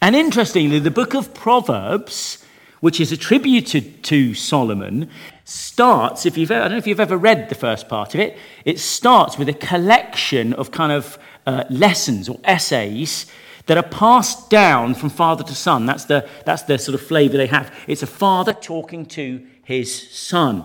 And 0.00 0.14
interestingly, 0.14 0.78
the 0.78 0.90
book 0.90 1.14
of 1.14 1.34
Proverbs, 1.34 2.44
which 2.80 3.00
is 3.00 3.12
attributed 3.12 4.02
to 4.04 4.34
Solomon, 4.34 5.08
starts, 5.44 6.26
if 6.26 6.36
you've, 6.36 6.50
I 6.50 6.60
don't 6.60 6.72
know 6.72 6.76
if 6.76 6.86
you've 6.86 7.00
ever 7.00 7.16
read 7.16 7.48
the 7.48 7.54
first 7.54 7.88
part 7.88 8.14
of 8.14 8.20
it, 8.20 8.36
it 8.64 8.78
starts 8.78 9.38
with 9.38 9.48
a 9.48 9.54
collection 9.54 10.52
of 10.54 10.70
kind 10.70 10.92
of 10.92 11.18
uh, 11.46 11.64
lessons 11.70 12.28
or 12.28 12.38
essays 12.44 13.26
that 13.66 13.76
are 13.76 13.88
passed 13.88 14.50
down 14.50 14.94
from 14.94 15.08
father 15.08 15.44
to 15.44 15.54
son. 15.54 15.86
That's 15.86 16.04
the, 16.04 16.28
that's 16.44 16.62
the 16.62 16.78
sort 16.78 16.94
of 16.94 17.06
flavor 17.06 17.36
they 17.36 17.46
have. 17.46 17.72
It's 17.86 18.02
a 18.02 18.08
father 18.08 18.52
talking 18.52 19.06
to 19.06 19.44
his 19.64 20.10
son. 20.10 20.64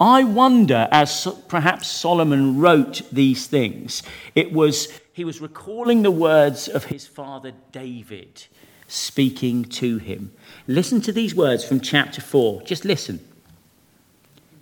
I 0.00 0.24
wonder, 0.24 0.88
as 0.90 1.26
perhaps 1.48 1.88
Solomon 1.88 2.58
wrote 2.58 3.02
these 3.12 3.46
things, 3.46 4.02
it 4.34 4.52
was 4.52 4.88
he 5.12 5.24
was 5.24 5.40
recalling 5.40 6.02
the 6.02 6.10
words 6.10 6.66
of 6.68 6.86
his 6.86 7.06
father 7.06 7.52
David 7.70 8.46
speaking 8.88 9.64
to 9.64 9.98
him. 9.98 10.32
Listen 10.66 11.00
to 11.02 11.12
these 11.12 11.34
words 11.34 11.64
from 11.64 11.80
chapter 11.80 12.20
4. 12.20 12.62
Just 12.62 12.84
listen. 12.84 13.20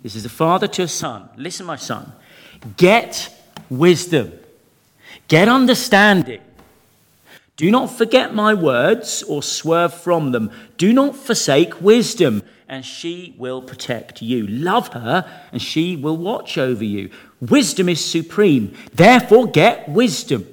This 0.03 0.15
is 0.15 0.25
a 0.25 0.29
father 0.29 0.67
to 0.67 0.83
a 0.83 0.87
son. 0.87 1.29
Listen, 1.37 1.65
my 1.65 1.75
son. 1.75 2.13
Get 2.77 3.33
wisdom, 3.69 4.33
get 5.27 5.47
understanding. 5.47 6.41
Do 7.55 7.69
not 7.69 7.87
forget 7.87 8.33
my 8.33 8.53
words 8.53 9.23
or 9.23 9.43
swerve 9.43 9.93
from 9.93 10.31
them. 10.31 10.51
Do 10.77 10.91
not 10.91 11.15
forsake 11.15 11.81
wisdom 11.81 12.43
and 12.73 12.83
she 12.83 13.35
will 13.37 13.61
protect 13.61 14.19
you. 14.23 14.47
Love 14.47 14.87
her, 14.93 15.29
and 15.51 15.61
she 15.61 15.95
will 15.95 16.17
watch 16.17 16.57
over 16.57 16.83
you. 16.83 17.11
Wisdom 17.39 17.87
is 17.87 18.03
supreme. 18.03 18.75
Therefore, 18.95 19.45
get 19.45 19.87
wisdom. 19.87 20.47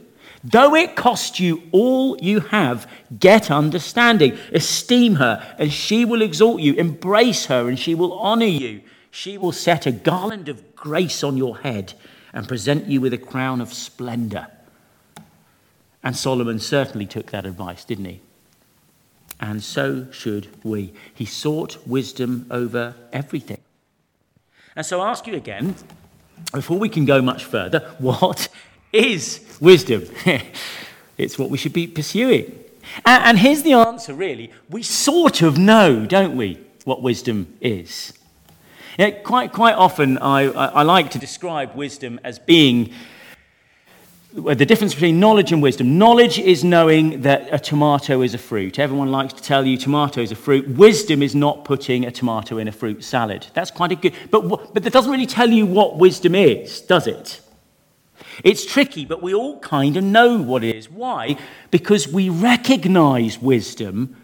Though 0.44 0.74
it 0.74 0.96
cost 0.96 1.40
you 1.40 1.62
all 1.72 2.18
you 2.18 2.40
have, 2.40 2.86
get 3.18 3.50
understanding. 3.50 4.36
Esteem 4.52 5.14
her, 5.14 5.56
and 5.58 5.72
she 5.72 6.04
will 6.04 6.20
exalt 6.20 6.60
you. 6.60 6.74
Embrace 6.74 7.46
her, 7.46 7.70
and 7.70 7.78
she 7.78 7.94
will 7.94 8.12
honor 8.18 8.44
you. 8.44 8.82
She 9.10 9.38
will 9.38 9.52
set 9.52 9.86
a 9.86 9.92
garland 9.92 10.50
of 10.50 10.76
grace 10.76 11.24
on 11.24 11.38
your 11.38 11.60
head 11.60 11.94
and 12.34 12.46
present 12.46 12.86
you 12.86 13.00
with 13.00 13.14
a 13.14 13.18
crown 13.18 13.62
of 13.62 13.72
splendor. 13.72 14.46
And 16.02 16.14
Solomon 16.14 16.58
certainly 16.58 17.06
took 17.06 17.30
that 17.30 17.46
advice, 17.46 17.82
didn't 17.82 18.04
he? 18.04 18.20
And 19.40 19.62
so 19.62 20.06
should 20.12 20.48
we. 20.62 20.92
He 21.14 21.24
sought 21.24 21.78
wisdom 21.86 22.46
over 22.50 22.94
everything. 23.12 23.60
And 24.76 24.84
so 24.84 25.00
I 25.00 25.10
ask 25.10 25.26
you 25.26 25.34
again, 25.34 25.74
before 26.52 26.78
we 26.78 26.88
can 26.88 27.06
go 27.06 27.22
much 27.22 27.44
further, 27.44 27.80
what 27.98 28.48
is 28.92 29.40
wisdom? 29.60 30.04
it's 31.18 31.38
what 31.38 31.50
we 31.50 31.58
should 31.58 31.72
be 31.72 31.86
pursuing. 31.86 32.54
And, 33.04 33.38
here's 33.38 33.62
the 33.62 33.74
answer, 33.74 34.12
really. 34.12 34.50
We 34.68 34.82
sort 34.82 35.42
of 35.42 35.56
know, 35.56 36.06
don't 36.06 36.36
we, 36.36 36.58
what 36.84 37.02
wisdom 37.02 37.56
is. 37.60 38.12
Yeah, 38.98 39.10
quite, 39.10 39.52
quite 39.52 39.74
often, 39.74 40.18
I, 40.18 40.50
I, 40.50 40.66
I 40.66 40.82
like 40.82 41.10
to 41.12 41.18
describe 41.18 41.74
wisdom 41.74 42.18
as 42.24 42.38
being 42.38 42.92
the 44.32 44.66
difference 44.66 44.94
between 44.94 45.18
knowledge 45.18 45.50
and 45.52 45.60
wisdom. 45.60 45.98
Knowledge 45.98 46.38
is 46.38 46.62
knowing 46.62 47.22
that 47.22 47.48
a 47.52 47.58
tomato 47.58 48.22
is 48.22 48.32
a 48.32 48.38
fruit. 48.38 48.78
Everyone 48.78 49.10
likes 49.10 49.32
to 49.32 49.42
tell 49.42 49.66
you 49.66 49.76
tomato 49.76 50.20
is 50.20 50.30
a 50.30 50.36
fruit. 50.36 50.68
Wisdom 50.68 51.22
is 51.22 51.34
not 51.34 51.64
putting 51.64 52.04
a 52.04 52.12
tomato 52.12 52.58
in 52.58 52.68
a 52.68 52.72
fruit 52.72 53.02
salad. 53.02 53.46
That's 53.54 53.72
quite 53.72 53.90
a 53.90 53.96
good, 53.96 54.14
but, 54.30 54.48
but 54.48 54.82
that 54.84 54.92
doesn't 54.92 55.10
really 55.10 55.26
tell 55.26 55.50
you 55.50 55.66
what 55.66 55.96
wisdom 55.98 56.36
is, 56.36 56.80
does 56.80 57.08
it? 57.08 57.40
It's 58.44 58.64
tricky, 58.64 59.04
but 59.04 59.20
we 59.20 59.34
all 59.34 59.58
kind 59.58 59.96
of 59.96 60.04
know 60.04 60.40
what 60.40 60.62
it 60.62 60.76
is. 60.76 60.88
Why? 60.88 61.36
Because 61.70 62.06
we 62.06 62.28
recognize 62.28 63.38
wisdom 63.38 64.16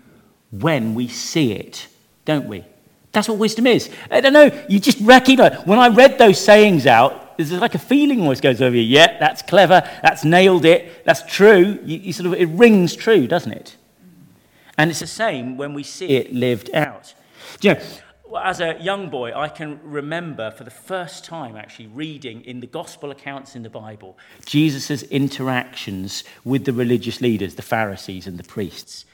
when 0.52 0.94
we 0.94 1.08
see 1.08 1.52
it, 1.52 1.88
don't 2.24 2.46
we? 2.46 2.64
That's 3.10 3.28
what 3.28 3.38
wisdom 3.38 3.66
is. 3.66 3.90
I 4.10 4.20
don't 4.20 4.32
know, 4.32 4.50
you 4.68 4.78
just 4.78 5.00
recognize. 5.00 5.66
When 5.66 5.78
I 5.78 5.88
read 5.88 6.16
those 6.18 6.38
sayings 6.38 6.86
out, 6.86 7.25
there's 7.36 7.52
like 7.52 7.74
a 7.74 7.78
feeling 7.78 8.22
always 8.22 8.40
goes 8.40 8.60
over 8.60 8.74
you. 8.74 8.82
Yeah, 8.82 9.18
that's 9.18 9.42
clever. 9.42 9.82
That's 10.02 10.24
nailed 10.24 10.64
it. 10.64 11.04
That's 11.04 11.22
true. 11.22 11.78
You, 11.84 11.98
you 11.98 12.12
sort 12.12 12.26
of, 12.26 12.34
it 12.34 12.46
rings 12.46 12.96
true, 12.96 13.26
doesn't 13.26 13.52
it? 13.52 13.76
And 14.78 14.90
it's 14.90 15.00
the 15.00 15.06
same 15.06 15.56
when 15.56 15.74
we 15.74 15.82
see 15.82 16.16
it 16.16 16.32
lived 16.32 16.70
out. 16.74 17.14
Do 17.60 17.68
you 17.68 17.74
know, 17.74 17.80
as 18.42 18.60
a 18.60 18.76
young 18.80 19.08
boy, 19.08 19.32
I 19.34 19.48
can 19.48 19.80
remember 19.82 20.50
for 20.50 20.64
the 20.64 20.70
first 20.70 21.24
time 21.24 21.56
actually 21.56 21.86
reading 21.86 22.42
in 22.42 22.60
the 22.60 22.66
gospel 22.66 23.10
accounts 23.10 23.56
in 23.56 23.62
the 23.62 23.70
Bible 23.70 24.18
Jesus' 24.44 25.02
interactions 25.04 26.24
with 26.44 26.64
the 26.64 26.72
religious 26.72 27.20
leaders, 27.20 27.54
the 27.54 27.62
Pharisees 27.62 28.26
and 28.26 28.38
the 28.38 28.44
priests. 28.44 29.04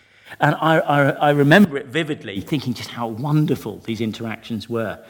And 0.40 0.54
I, 0.56 0.78
I, 0.78 1.10
I 1.10 1.30
remember 1.30 1.76
it 1.76 1.86
vividly, 1.86 2.40
thinking 2.40 2.72
just 2.74 2.90
how 2.90 3.06
wonderful 3.06 3.78
these 3.80 4.00
interactions 4.00 4.68
were. 4.68 5.04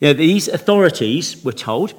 You 0.00 0.08
know, 0.08 0.12
these 0.12 0.46
authorities, 0.46 1.42
we're 1.44 1.52
told, 1.52 1.94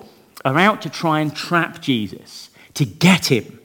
are 0.45 0.57
out 0.57 0.81
to 0.83 0.89
try 0.89 1.19
and 1.19 1.35
trap 1.35 1.81
Jesus, 1.81 2.49
to 2.75 2.85
get 2.85 3.31
him. 3.31 3.59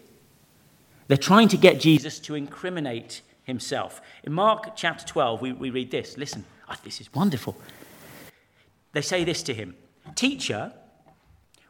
They're 1.07 1.17
trying 1.17 1.49
to 1.49 1.57
get 1.57 1.81
Jesus 1.81 2.19
to 2.21 2.35
incriminate 2.35 3.23
himself. 3.45 4.01
In 4.25 4.33
Mark 4.33 4.75
chapter 4.75 5.07
12, 5.07 5.41
we, 5.41 5.53
we 5.53 5.71
read 5.71 5.91
this. 5.91 6.17
Listen, 6.17 6.45
oh, 6.69 6.75
this 6.83 7.01
is 7.01 7.13
wonderful. 7.15 7.57
They 8.93 9.03
say 9.03 9.23
this 9.25 9.43
to 9.45 9.55
him 9.55 9.77
Teacher, 10.17 10.73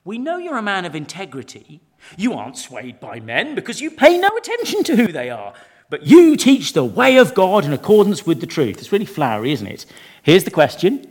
we 0.05 0.19
know 0.19 0.39
you're 0.39 0.57
a 0.57 0.63
man 0.63 0.85
of 0.85 0.95
integrity. 0.95 1.81
You 2.17 2.35
aren't 2.35 2.59
swayed 2.59 3.01
by 3.01 3.21
men 3.21 3.55
because 3.55 3.81
you 3.81 3.91
pay 3.91 4.19
no 4.19 4.29
attention 4.37 4.85
to 4.85 4.97
who 4.97 5.09
they 5.09 5.31
are. 5.31 5.55
But 5.91 6.07
you 6.07 6.37
teach 6.37 6.73
the 6.73 6.85
way 6.85 7.17
of 7.17 7.35
God 7.35 7.65
in 7.65 7.73
accordance 7.73 8.27
with 8.27 8.41
the 8.41 8.47
truth. 8.47 8.79
It's 8.79 8.93
really 8.93 9.05
flowery, 9.05 9.53
isn't 9.53 9.67
it? 9.67 9.87
Here's 10.23 10.45
the 10.45 10.51
question 10.51 11.07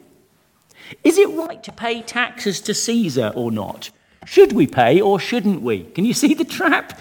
is 1.03 1.17
it 1.17 1.29
right 1.29 1.63
to 1.63 1.71
pay 1.71 2.01
taxes 2.01 2.61
to 2.61 2.73
Caesar 2.73 3.31
or 3.35 3.51
not? 3.51 3.89
Should 4.25 4.53
we 4.53 4.67
pay 4.67 5.01
or 5.01 5.19
shouldn't 5.19 5.61
we? 5.61 5.83
Can 5.83 6.05
you 6.05 6.13
see 6.23 6.33
the 6.33 6.45
trap? 6.45 6.99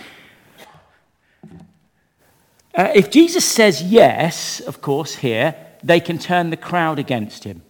Uh, 2.74 2.90
if 2.94 3.10
Jesus 3.10 3.44
says 3.44 3.82
yes, 3.82 4.60
of 4.60 4.80
course, 4.80 5.16
here, 5.16 5.54
they 5.82 6.00
can 6.00 6.18
turn 6.18 6.50
the 6.50 6.56
crowd 6.56 6.98
against 6.98 7.44
him. 7.44 7.62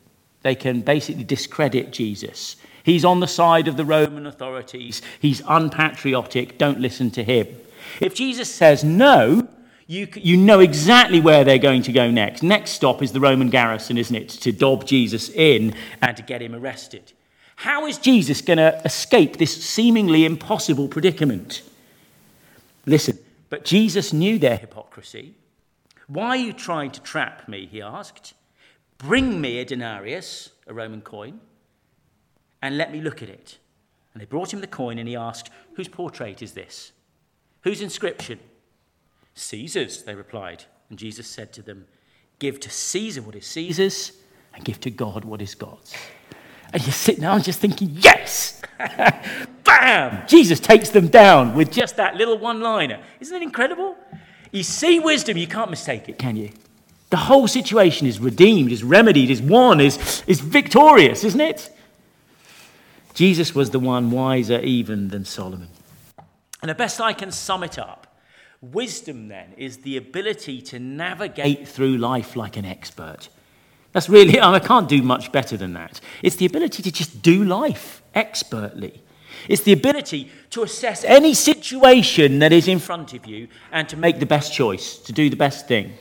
They 0.42 0.54
can 0.54 0.80
basically 0.80 1.24
discredit 1.24 1.92
Jesus. 1.92 2.56
He's 2.84 3.04
on 3.04 3.20
the 3.20 3.28
side 3.28 3.68
of 3.68 3.76
the 3.76 3.84
Roman 3.84 4.26
authorities. 4.26 5.02
He's 5.20 5.42
unpatriotic. 5.48 6.58
Don't 6.58 6.80
listen 6.80 7.10
to 7.12 7.24
him. 7.24 7.46
If 8.00 8.14
Jesus 8.14 8.52
says 8.52 8.84
no, 8.84 9.48
you, 9.92 10.08
you 10.14 10.38
know 10.38 10.60
exactly 10.60 11.20
where 11.20 11.44
they're 11.44 11.58
going 11.58 11.82
to 11.82 11.92
go 11.92 12.10
next. 12.10 12.42
Next 12.42 12.70
stop 12.70 13.02
is 13.02 13.12
the 13.12 13.20
Roman 13.20 13.50
garrison, 13.50 13.98
isn't 13.98 14.16
it? 14.16 14.30
To 14.30 14.50
dob 14.50 14.86
Jesus 14.86 15.28
in 15.28 15.74
and 16.00 16.16
to 16.16 16.22
get 16.22 16.40
him 16.40 16.54
arrested. 16.54 17.12
How 17.56 17.86
is 17.86 17.98
Jesus 17.98 18.40
going 18.40 18.56
to 18.56 18.80
escape 18.86 19.36
this 19.36 19.62
seemingly 19.62 20.24
impossible 20.24 20.88
predicament? 20.88 21.62
Listen, 22.86 23.18
but 23.50 23.66
Jesus 23.66 24.14
knew 24.14 24.38
their 24.38 24.56
hypocrisy. 24.56 25.34
Why 26.06 26.28
are 26.28 26.36
you 26.36 26.54
trying 26.54 26.90
to 26.92 27.02
trap 27.02 27.46
me? 27.46 27.66
He 27.66 27.82
asked. 27.82 28.32
Bring 28.96 29.40
me 29.40 29.58
a 29.58 29.64
denarius, 29.64 30.50
a 30.66 30.72
Roman 30.72 31.02
coin, 31.02 31.40
and 32.62 32.78
let 32.78 32.92
me 32.92 33.00
look 33.00 33.22
at 33.22 33.28
it. 33.28 33.58
And 34.14 34.20
they 34.20 34.26
brought 34.26 34.54
him 34.54 34.60
the 34.60 34.66
coin, 34.66 34.98
and 34.98 35.08
he 35.08 35.16
asked, 35.16 35.50
Whose 35.74 35.88
portrait 35.88 36.40
is 36.40 36.52
this? 36.52 36.92
Whose 37.62 37.82
inscription? 37.82 38.38
Caesar's, 39.34 40.02
they 40.02 40.14
replied. 40.14 40.64
And 40.90 40.98
Jesus 40.98 41.26
said 41.26 41.52
to 41.54 41.62
them, 41.62 41.86
Give 42.38 42.58
to 42.60 42.70
Caesar 42.70 43.22
what 43.22 43.34
is 43.34 43.46
Caesar's, 43.46 44.12
and 44.54 44.64
give 44.64 44.80
to 44.80 44.90
God 44.90 45.24
what 45.24 45.40
is 45.40 45.54
God's. 45.54 45.94
And 46.72 46.84
you 46.84 46.92
sit 46.92 47.18
now 47.18 47.34
and 47.34 47.44
just 47.44 47.60
thinking, 47.60 47.90
Yes! 47.92 48.60
Bam! 49.64 50.26
Jesus 50.26 50.60
takes 50.60 50.90
them 50.90 51.08
down 51.08 51.54
with 51.54 51.70
just 51.70 51.96
that 51.96 52.16
little 52.16 52.38
one 52.38 52.60
liner. 52.60 53.00
Isn't 53.20 53.36
it 53.36 53.42
incredible? 53.42 53.96
You 54.50 54.62
see 54.62 55.00
wisdom, 55.00 55.36
you 55.36 55.46
can't 55.46 55.70
mistake 55.70 56.08
it, 56.08 56.18
can 56.18 56.36
you? 56.36 56.50
The 57.10 57.16
whole 57.16 57.48
situation 57.48 58.06
is 58.06 58.18
redeemed, 58.20 58.72
is 58.72 58.82
remedied, 58.82 59.30
is 59.30 59.42
won, 59.42 59.80
is, 59.80 60.22
is 60.26 60.40
victorious, 60.40 61.24
isn't 61.24 61.40
it? 61.40 61.70
Jesus 63.14 63.54
was 63.54 63.70
the 63.70 63.78
one 63.78 64.10
wiser 64.10 64.60
even 64.60 65.08
than 65.08 65.24
Solomon. 65.24 65.68
And 66.62 66.70
the 66.70 66.74
best 66.74 67.00
I 67.00 67.12
can 67.12 67.30
sum 67.30 67.62
it 67.62 67.78
up 67.78 68.11
Wisdom, 68.62 69.26
then, 69.26 69.52
is 69.56 69.78
the 69.78 69.96
ability 69.96 70.62
to 70.62 70.78
navigate 70.78 71.66
through 71.66 71.98
life 71.98 72.36
like 72.36 72.56
an 72.56 72.64
expert. 72.64 73.28
That's 73.90 74.08
really, 74.08 74.40
I 74.40 74.60
can't 74.60 74.88
do 74.88 75.02
much 75.02 75.32
better 75.32 75.56
than 75.56 75.72
that. 75.74 76.00
It's 76.22 76.36
the 76.36 76.46
ability 76.46 76.82
to 76.84 76.92
just 76.92 77.22
do 77.22 77.44
life 77.44 78.02
expertly. 78.14 79.02
It's 79.48 79.62
the 79.62 79.72
ability 79.72 80.30
to 80.50 80.62
assess 80.62 81.02
any 81.02 81.34
situation 81.34 82.38
that 82.38 82.52
is 82.52 82.68
in 82.68 82.78
front 82.78 83.14
of 83.14 83.26
you 83.26 83.48
and 83.72 83.88
to 83.88 83.96
make 83.96 84.20
the 84.20 84.26
best 84.26 84.52
choice, 84.52 84.96
to 84.98 85.12
do 85.12 85.28
the 85.28 85.36
best 85.36 85.66
thing. 85.66 85.94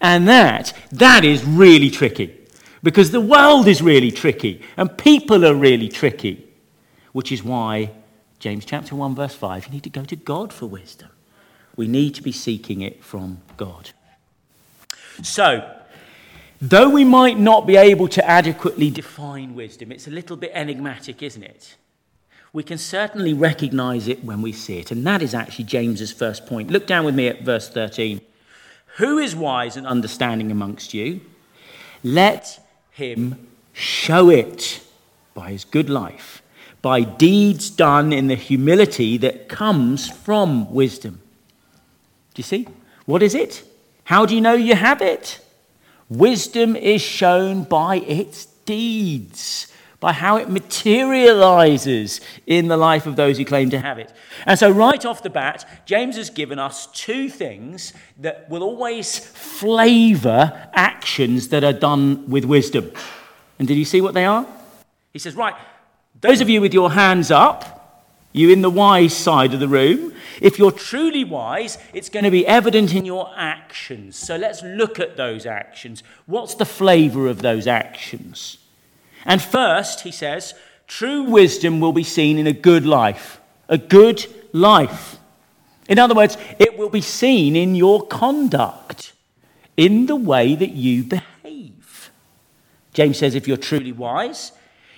And 0.00 0.28
that, 0.28 0.72
that 0.92 1.24
is 1.24 1.44
really 1.44 1.90
tricky 1.90 2.38
because 2.84 3.10
the 3.10 3.20
world 3.20 3.66
is 3.66 3.82
really 3.82 4.12
tricky 4.12 4.62
and 4.76 4.96
people 4.96 5.44
are 5.44 5.54
really 5.54 5.88
tricky, 5.88 6.46
which 7.12 7.32
is 7.32 7.42
why 7.42 7.90
James 8.38 8.64
chapter 8.64 8.94
1 8.94 9.16
verse 9.16 9.34
5, 9.34 9.66
you 9.66 9.72
need 9.72 9.82
to 9.82 9.90
go 9.90 10.04
to 10.04 10.14
God 10.14 10.52
for 10.52 10.66
wisdom. 10.66 11.08
We 11.76 11.86
need 11.86 12.14
to 12.14 12.22
be 12.22 12.32
seeking 12.32 12.80
it 12.80 13.04
from 13.04 13.42
God. 13.56 13.90
So, 15.22 15.70
though 16.60 16.88
we 16.88 17.04
might 17.04 17.38
not 17.38 17.66
be 17.66 17.76
able 17.76 18.08
to 18.08 18.28
adequately 18.28 18.90
define 18.90 19.54
wisdom, 19.54 19.92
it's 19.92 20.06
a 20.06 20.10
little 20.10 20.36
bit 20.36 20.50
enigmatic, 20.54 21.22
isn't 21.22 21.42
it? 21.42 21.76
We 22.52 22.62
can 22.62 22.78
certainly 22.78 23.34
recognize 23.34 24.08
it 24.08 24.24
when 24.24 24.40
we 24.40 24.52
see 24.52 24.78
it. 24.78 24.90
And 24.90 25.06
that 25.06 25.20
is 25.20 25.34
actually 25.34 25.66
James's 25.66 26.12
first 26.12 26.46
point. 26.46 26.70
Look 26.70 26.86
down 26.86 27.04
with 27.04 27.14
me 27.14 27.28
at 27.28 27.42
verse 27.42 27.68
13. 27.68 28.20
Who 28.96 29.18
is 29.18 29.36
wise 29.36 29.76
and 29.76 29.86
understanding 29.86 30.50
amongst 30.50 30.94
you? 30.94 31.20
Let 32.02 32.58
him 32.92 33.46
show 33.74 34.30
it 34.30 34.80
by 35.34 35.50
his 35.50 35.66
good 35.66 35.90
life, 35.90 36.42
by 36.80 37.02
deeds 37.02 37.68
done 37.68 38.10
in 38.10 38.28
the 38.28 38.36
humility 38.36 39.18
that 39.18 39.50
comes 39.50 40.08
from 40.08 40.72
wisdom. 40.72 41.20
Do 42.36 42.40
you 42.40 42.44
see? 42.44 42.68
What 43.06 43.22
is 43.22 43.34
it? 43.34 43.64
How 44.04 44.26
do 44.26 44.34
you 44.34 44.42
know 44.42 44.52
you 44.52 44.74
have 44.74 45.00
it? 45.00 45.40
Wisdom 46.10 46.76
is 46.76 47.00
shown 47.00 47.64
by 47.64 47.96
its 47.96 48.44
deeds, 48.66 49.72
by 50.00 50.12
how 50.12 50.36
it 50.36 50.50
materializes 50.50 52.20
in 52.46 52.68
the 52.68 52.76
life 52.76 53.06
of 53.06 53.16
those 53.16 53.38
who 53.38 53.46
claim 53.46 53.70
to 53.70 53.78
have 53.78 53.98
it. 53.98 54.12
And 54.44 54.58
so, 54.58 54.70
right 54.70 55.02
off 55.06 55.22
the 55.22 55.30
bat, 55.30 55.82
James 55.86 56.16
has 56.16 56.28
given 56.28 56.58
us 56.58 56.88
two 56.88 57.30
things 57.30 57.94
that 58.18 58.50
will 58.50 58.62
always 58.62 59.18
flavor 59.18 60.68
actions 60.74 61.48
that 61.48 61.64
are 61.64 61.72
done 61.72 62.28
with 62.28 62.44
wisdom. 62.44 62.92
And 63.58 63.66
did 63.66 63.78
you 63.78 63.86
see 63.86 64.02
what 64.02 64.12
they 64.12 64.26
are? 64.26 64.44
He 65.10 65.18
says, 65.18 65.34
Right, 65.34 65.54
those 66.20 66.42
of 66.42 66.50
you 66.50 66.60
with 66.60 66.74
your 66.74 66.90
hands 66.92 67.30
up, 67.30 67.75
You 68.36 68.50
in 68.50 68.60
the 68.60 68.68
wise 68.68 69.16
side 69.16 69.54
of 69.54 69.60
the 69.60 69.66
room. 69.66 70.12
If 70.42 70.58
you're 70.58 70.70
truly 70.70 71.24
wise, 71.24 71.78
it's 71.94 72.10
going 72.10 72.24
to 72.24 72.30
be 72.30 72.46
evident 72.46 72.94
in 72.94 73.06
your 73.06 73.32
actions. 73.34 74.16
So 74.16 74.36
let's 74.36 74.62
look 74.62 75.00
at 75.00 75.16
those 75.16 75.46
actions. 75.46 76.02
What's 76.26 76.54
the 76.54 76.66
flavor 76.66 77.28
of 77.28 77.40
those 77.40 77.66
actions? 77.66 78.58
And 79.24 79.40
first, 79.40 80.02
he 80.02 80.10
says, 80.10 80.52
true 80.86 81.22
wisdom 81.22 81.80
will 81.80 81.94
be 81.94 82.04
seen 82.04 82.36
in 82.36 82.46
a 82.46 82.52
good 82.52 82.84
life. 82.84 83.40
A 83.70 83.78
good 83.78 84.26
life. 84.52 85.16
In 85.88 85.98
other 85.98 86.14
words, 86.14 86.36
it 86.58 86.76
will 86.76 86.90
be 86.90 87.00
seen 87.00 87.56
in 87.56 87.74
your 87.74 88.06
conduct, 88.06 89.14
in 89.78 90.04
the 90.04 90.16
way 90.16 90.54
that 90.54 90.72
you 90.72 91.04
behave. 91.04 92.10
James 92.92 93.16
says, 93.16 93.34
if 93.34 93.48
you're 93.48 93.56
truly 93.56 93.92
wise, 93.92 94.52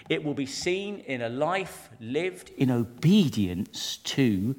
it 0.08 0.24
will 0.24 0.34
be 0.34 0.46
seen 0.46 1.00
in 1.00 1.22
a 1.22 1.28
life 1.28 1.90
lived 2.00 2.50
in 2.56 2.70
obedience 2.70 3.98
to 3.98 4.56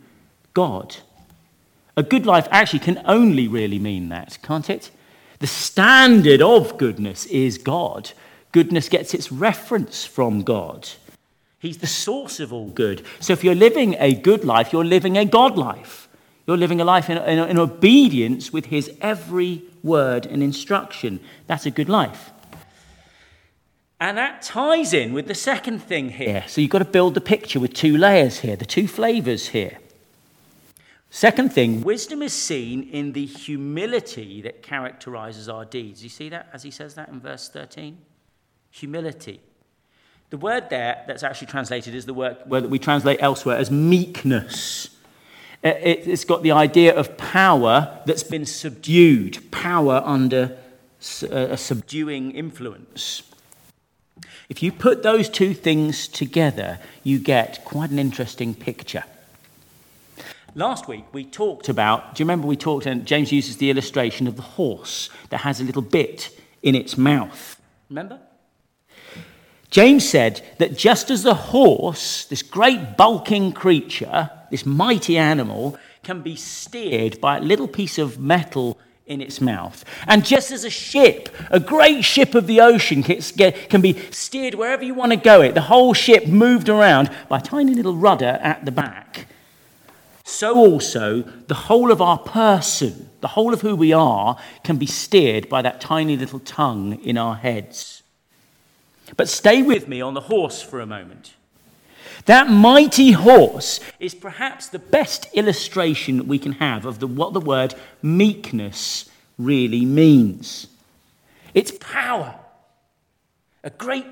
God. 0.53 0.97
A 1.97 2.03
good 2.03 2.25
life 2.25 2.47
actually 2.51 2.79
can 2.79 3.01
only 3.05 3.47
really 3.47 3.79
mean 3.79 4.09
that, 4.09 4.37
can't 4.41 4.69
it? 4.69 4.91
The 5.39 5.47
standard 5.47 6.41
of 6.41 6.77
goodness 6.77 7.25
is 7.25 7.57
God. 7.57 8.11
Goodness 8.51 8.89
gets 8.89 9.13
its 9.13 9.31
reference 9.31 10.05
from 10.05 10.43
God. 10.43 10.87
He's 11.59 11.77
the 11.77 11.87
source 11.87 12.39
of 12.39 12.53
all 12.53 12.69
good. 12.69 13.05
So 13.19 13.33
if 13.33 13.43
you're 13.43 13.55
living 13.55 13.95
a 13.99 14.13
good 14.13 14.45
life, 14.45 14.71
you're 14.71 14.85
living 14.85 15.17
a 15.17 15.25
God 15.25 15.57
life. 15.57 16.07
You're 16.47 16.57
living 16.57 16.81
a 16.81 16.85
life 16.85 17.09
in, 17.09 17.17
in, 17.17 17.49
in 17.49 17.57
obedience 17.57 18.51
with 18.51 18.67
His 18.67 18.91
every 19.01 19.63
word 19.83 20.25
and 20.25 20.41
instruction. 20.41 21.19
That's 21.47 21.65
a 21.65 21.71
good 21.71 21.89
life. 21.89 22.31
And 23.99 24.17
that 24.17 24.41
ties 24.41 24.93
in 24.93 25.11
with 25.11 25.27
the 25.27 25.35
second 25.35 25.79
thing 25.79 26.09
here. 26.09 26.45
So 26.47 26.61
you've 26.61 26.69
got 26.69 26.79
to 26.79 26.85
build 26.85 27.15
the 27.15 27.21
picture 27.21 27.59
with 27.59 27.73
two 27.73 27.97
layers 27.97 28.39
here, 28.39 28.55
the 28.55 28.65
two 28.65 28.87
flavors 28.87 29.49
here. 29.49 29.77
Second 31.09 31.51
thing, 31.51 31.81
wisdom 31.81 32.21
is 32.21 32.33
seen 32.33 32.83
in 32.83 33.13
the 33.13 33.25
humility 33.25 34.41
that 34.43 34.61
characterizes 34.61 35.49
our 35.49 35.65
deeds. 35.65 36.03
You 36.03 36.09
see 36.09 36.29
that 36.29 36.49
as 36.53 36.63
he 36.63 36.71
says 36.71 36.93
that 36.95 37.09
in 37.09 37.19
verse 37.19 37.49
13? 37.49 37.97
Humility. 38.71 39.41
The 40.29 40.37
word 40.37 40.69
there 40.69 41.03
that's 41.07 41.23
actually 41.23 41.47
translated 41.47 41.95
is 41.95 42.05
the 42.05 42.13
word, 42.13 42.37
word 42.45 42.63
that 42.63 42.69
we 42.69 42.79
translate 42.79 43.17
elsewhere 43.21 43.57
as 43.57 43.71
meekness. 43.71 44.89
Uh, 45.61 45.73
it's 45.81 46.23
got 46.23 46.43
the 46.43 46.51
idea 46.51 46.95
of 46.95 47.17
power 47.17 47.99
that's 48.05 48.23
been 48.23 48.45
subdued, 48.45 49.51
power 49.51 50.01
under 50.05 50.57
uh, 51.23 51.27
a 51.27 51.57
subduing 51.57 52.31
influence. 52.31 53.23
If 54.49 54.63
you 54.63 54.71
put 54.71 55.03
those 55.03 55.29
two 55.29 55.53
things 55.53 56.07
together, 56.07 56.79
you 57.03 57.19
get 57.19 57.63
quite 57.65 57.91
an 57.91 57.99
interesting 57.99 58.55
picture. 58.55 59.03
Last 60.55 60.87
week 60.87 61.05
we 61.13 61.23
talked 61.23 61.69
about, 61.69 62.15
do 62.15 62.23
you 62.23 62.25
remember 62.25 62.47
we 62.47 62.57
talked, 62.57 62.87
and 62.87 63.05
James 63.05 63.31
uses 63.31 63.57
the 63.57 63.69
illustration 63.69 64.25
of 64.25 64.35
the 64.37 64.41
horse 64.41 65.11
that 65.29 65.41
has 65.41 65.61
a 65.61 65.63
little 65.63 65.83
bit 65.83 66.35
in 66.63 66.73
its 66.73 66.97
mouth. 66.97 67.61
Remember? 67.89 68.19
James 69.69 70.09
said 70.09 70.41
that 70.57 70.75
just 70.75 71.11
as 71.11 71.21
the 71.21 71.35
horse, 71.35 72.25
this 72.25 72.41
great 72.41 72.97
bulking 72.97 73.51
creature, 73.51 74.31
this 74.49 74.65
mighty 74.65 75.15
animal, 75.15 75.77
can 76.01 76.21
be 76.21 76.35
steered 76.35 77.21
by 77.21 77.37
a 77.37 77.41
little 77.41 77.67
piece 77.67 77.99
of 77.99 78.17
metal 78.17 78.79
in 79.09 79.21
its 79.21 79.41
mouth. 79.41 79.83
And 80.07 80.23
just 80.23 80.51
as 80.51 80.63
a 80.63 80.69
ship, 80.69 81.29
a 81.49 81.59
great 81.59 82.05
ship 82.05 82.35
of 82.35 82.47
the 82.47 82.61
ocean, 82.61 83.03
can 83.03 83.81
be 83.81 83.99
steered 84.11 84.53
wherever 84.53 84.83
you 84.83 84.93
want 84.93 85.11
to 85.11 85.17
go 85.17 85.41
it, 85.41 85.55
the 85.55 85.61
whole 85.61 85.93
ship 85.93 86.27
moved 86.27 86.69
around 86.69 87.09
by 87.27 87.39
a 87.39 87.41
tiny 87.41 87.73
little 87.73 87.97
rudder 87.97 88.39
at 88.41 88.63
the 88.63 88.71
back. 88.71 89.25
So 90.23 90.55
also, 90.55 91.23
the 91.47 91.55
whole 91.55 91.91
of 91.91 92.03
our 92.03 92.19
person, 92.19 93.09
the 93.21 93.29
whole 93.29 93.51
of 93.51 93.61
who 93.61 93.75
we 93.75 93.91
are, 93.91 94.37
can 94.63 94.77
be 94.77 94.85
steered 94.85 95.49
by 95.49 95.63
that 95.63 95.81
tiny 95.81 96.15
little 96.15 96.39
tongue 96.39 97.01
in 97.03 97.17
our 97.17 97.35
heads. 97.35 98.03
But 99.17 99.27
stay 99.27 99.63
with 99.63 99.87
me 99.87 100.01
on 100.01 100.13
the 100.13 100.21
horse 100.21 100.61
for 100.61 100.79
a 100.79 100.85
moment. 100.85 101.33
That 102.25 102.47
mighty 102.47 103.13
horse 103.13 103.79
is 103.99 104.13
perhaps 104.13 104.67
the 104.67 104.77
best 104.77 105.27
illustration 105.33 106.27
we 106.27 106.37
can 106.37 106.53
have 106.53 106.85
of 106.85 106.99
the, 106.99 107.07
what 107.07 107.33
the 107.33 107.39
word 107.39 107.73
meekness 108.03 109.08
really 109.39 109.85
means. 109.85 110.67
It's 111.55 111.71
power, 111.71 112.35
a 113.63 113.71
great 113.71 114.05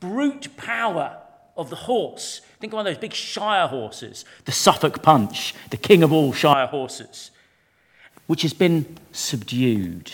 brute 0.00 0.56
power 0.56 1.18
of 1.56 1.68
the 1.68 1.76
horse. 1.76 2.40
Think 2.60 2.72
of 2.72 2.78
one 2.78 2.86
of 2.86 2.94
those 2.94 3.00
big 3.00 3.12
Shire 3.12 3.66
horses, 3.66 4.24
the 4.46 4.52
Suffolk 4.52 5.02
Punch, 5.02 5.54
the 5.70 5.76
king 5.76 6.02
of 6.02 6.12
all 6.12 6.32
Shire 6.32 6.68
horses, 6.68 7.30
which 8.26 8.42
has 8.42 8.54
been 8.54 8.96
subdued, 9.12 10.12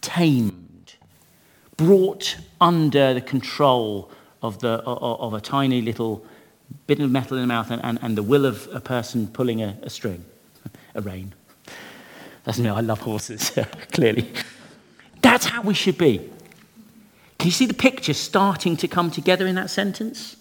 tamed, 0.00 0.94
brought 1.76 2.36
under 2.60 3.12
the 3.12 3.20
control 3.20 4.10
of, 4.42 4.60
the, 4.60 4.80
of 4.84 5.34
a 5.34 5.40
tiny 5.40 5.82
little 5.82 6.24
bit 6.86 7.00
of 7.00 7.10
metal 7.10 7.36
in 7.36 7.42
the 7.42 7.46
mouth 7.46 7.70
and, 7.70 7.82
and, 7.84 7.98
and 8.02 8.16
the 8.16 8.22
will 8.22 8.46
of 8.46 8.68
a 8.72 8.80
person 8.80 9.26
pulling 9.26 9.62
a, 9.62 9.76
a 9.82 9.90
string, 9.90 10.24
a 10.94 11.00
rein. 11.00 11.34
Doesn't 12.48 12.64
mean 12.64 12.72
I 12.72 12.80
love 12.80 13.00
horses, 13.00 13.52
clearly. 13.92 14.26
That's 15.20 15.44
how 15.44 15.60
we 15.60 15.74
should 15.74 15.98
be. 15.98 16.16
Can 17.38 17.48
you 17.48 17.50
see 17.50 17.66
the 17.66 17.74
picture 17.74 18.14
starting 18.14 18.74
to 18.78 18.88
come 18.88 19.10
together 19.10 19.46
in 19.46 19.54
that 19.56 19.68
sentence? 19.68 20.36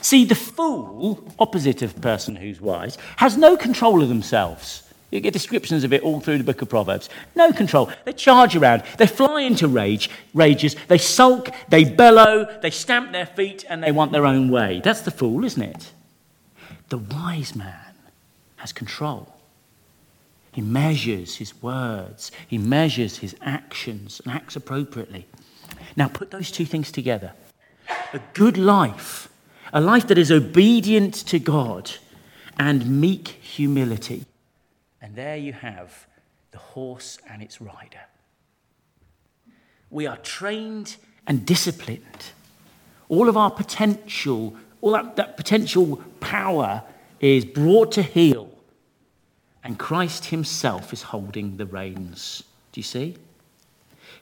See, 0.00 0.24
the 0.24 0.34
fool, 0.34 1.30
opposite 1.38 1.82
of 1.82 2.00
person 2.00 2.36
who's 2.36 2.58
wise, 2.58 2.96
has 3.18 3.36
no 3.36 3.58
control 3.58 4.02
of 4.02 4.08
themselves. 4.08 4.82
You 5.10 5.20
get 5.20 5.34
descriptions 5.34 5.84
of 5.84 5.92
it 5.92 6.02
all 6.02 6.20
through 6.20 6.38
the 6.38 6.44
book 6.44 6.62
of 6.62 6.70
Proverbs. 6.70 7.10
No 7.36 7.52
control. 7.52 7.92
They 8.06 8.14
charge 8.14 8.56
around. 8.56 8.84
They 8.96 9.06
fly 9.06 9.42
into 9.42 9.68
rage, 9.68 10.08
rages. 10.32 10.74
They 10.88 10.96
sulk. 10.96 11.50
They 11.68 11.84
bellow. 11.84 12.46
They 12.62 12.70
stamp 12.70 13.12
their 13.12 13.26
feet 13.26 13.66
and 13.68 13.84
they 13.84 13.92
want 13.92 14.12
their 14.12 14.24
own 14.24 14.50
way. 14.50 14.80
That's 14.82 15.02
the 15.02 15.10
fool, 15.10 15.44
isn't 15.44 15.60
it? 15.62 15.92
The 16.88 16.96
wise 16.96 17.54
man 17.54 17.92
has 18.56 18.72
control. 18.72 19.31
He 20.52 20.60
measures 20.60 21.36
his 21.36 21.60
words. 21.62 22.30
He 22.46 22.58
measures 22.58 23.18
his 23.18 23.34
actions 23.40 24.20
and 24.24 24.32
acts 24.32 24.54
appropriately. 24.54 25.26
Now 25.96 26.08
put 26.08 26.30
those 26.30 26.50
two 26.50 26.64
things 26.64 26.92
together. 26.92 27.32
A 28.12 28.20
good 28.34 28.56
life, 28.56 29.28
a 29.72 29.80
life 29.80 30.06
that 30.08 30.18
is 30.18 30.30
obedient 30.30 31.14
to 31.14 31.38
God 31.38 31.90
and 32.58 33.00
meek 33.00 33.28
humility 33.28 34.26
and 35.02 35.16
there 35.16 35.36
you 35.36 35.52
have 35.52 36.06
the 36.52 36.58
horse 36.58 37.18
and 37.28 37.42
its 37.42 37.60
rider. 37.60 38.00
We 39.90 40.06
are 40.06 40.16
trained 40.18 40.96
and 41.26 41.44
disciplined. 41.44 42.30
All 43.08 43.28
of 43.28 43.36
our 43.36 43.50
potential, 43.50 44.56
all 44.80 44.92
that, 44.92 45.16
that 45.16 45.36
potential 45.36 46.00
power 46.20 46.84
is 47.20 47.44
brought 47.44 47.92
to 47.92 48.02
heel. 48.02 48.48
And 49.64 49.78
Christ 49.78 50.26
Himself 50.26 50.92
is 50.92 51.02
holding 51.02 51.56
the 51.56 51.66
reins. 51.66 52.42
Do 52.72 52.80
you 52.80 52.84
see? 52.84 53.16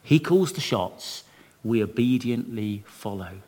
He 0.02 0.18
calls 0.18 0.52
the 0.52 0.60
shots, 0.60 1.24
we 1.64 1.82
obediently 1.82 2.84
follow, 2.86 3.40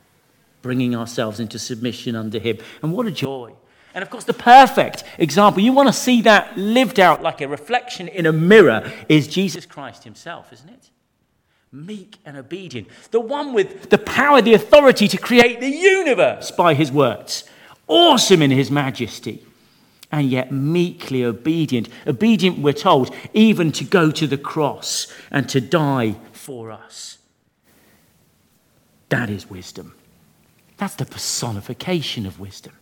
bringing 0.60 0.94
ourselves 0.94 1.40
into 1.40 1.58
submission 1.58 2.14
under 2.14 2.38
Him. 2.38 2.58
And 2.82 2.92
what 2.92 3.06
a 3.06 3.10
joy! 3.10 3.54
And 3.94 4.02
of 4.02 4.10
course, 4.10 4.24
the 4.24 4.32
perfect 4.32 5.04
example, 5.18 5.62
you 5.62 5.72
want 5.72 5.88
to 5.88 5.92
see 5.92 6.22
that 6.22 6.56
lived 6.56 6.98
out 6.98 7.22
like 7.22 7.40
a 7.40 7.48
reflection 7.48 8.08
in 8.08 8.26
a 8.26 8.32
mirror, 8.32 8.90
is 9.08 9.28
Jesus 9.28 9.66
Christ 9.66 10.04
himself, 10.04 10.52
isn't 10.52 10.70
it? 10.70 10.90
Meek 11.70 12.18
and 12.24 12.36
obedient. 12.36 12.88
The 13.10 13.20
one 13.20 13.52
with 13.52 13.90
the 13.90 13.98
power, 13.98 14.40
the 14.40 14.54
authority 14.54 15.08
to 15.08 15.16
create 15.18 15.60
the 15.60 15.68
universe 15.68 16.50
by 16.50 16.74
his 16.74 16.90
words. 16.90 17.44
Awesome 17.86 18.40
in 18.40 18.50
his 18.50 18.70
majesty. 18.70 19.44
And 20.12 20.30
yet 20.30 20.52
meekly 20.52 21.24
obedient. 21.24 21.88
Obedient, 22.06 22.58
we're 22.58 22.74
told, 22.74 23.12
even 23.32 23.72
to 23.72 23.84
go 23.84 24.10
to 24.10 24.26
the 24.26 24.38
cross 24.38 25.12
and 25.30 25.48
to 25.48 25.60
die 25.60 26.16
for 26.32 26.70
us. 26.70 27.18
That 29.08 29.30
is 29.30 29.48
wisdom. 29.48 29.94
That's 30.76 30.94
the 30.94 31.06
personification 31.06 32.26
of 32.26 32.38
wisdom. 32.38 32.74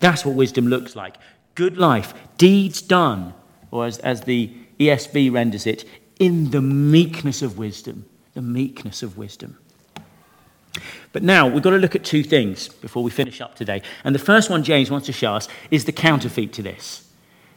That's 0.00 0.24
what 0.24 0.34
wisdom 0.34 0.66
looks 0.66 0.96
like. 0.96 1.16
Good 1.54 1.78
life, 1.78 2.14
deeds 2.36 2.82
done, 2.82 3.34
or 3.70 3.86
as, 3.86 3.98
as 3.98 4.22
the 4.22 4.52
ESV 4.78 5.32
renders 5.32 5.66
it, 5.66 5.84
in 6.18 6.50
the 6.50 6.60
meekness 6.60 7.42
of 7.42 7.58
wisdom. 7.58 8.06
The 8.34 8.42
meekness 8.42 9.02
of 9.02 9.16
wisdom. 9.16 9.58
But 11.12 11.22
now 11.22 11.48
we've 11.48 11.62
got 11.62 11.70
to 11.70 11.78
look 11.78 11.96
at 11.96 12.04
two 12.04 12.22
things 12.22 12.68
before 12.68 13.02
we 13.02 13.10
finish 13.10 13.40
up 13.40 13.56
today. 13.56 13.82
And 14.04 14.14
the 14.14 14.20
first 14.20 14.50
one 14.50 14.62
James 14.62 14.90
wants 14.90 15.06
to 15.06 15.12
show 15.12 15.34
us 15.34 15.48
is 15.70 15.84
the 15.84 15.92
counterfeit 15.92 16.52
to 16.54 16.62
this 16.62 17.06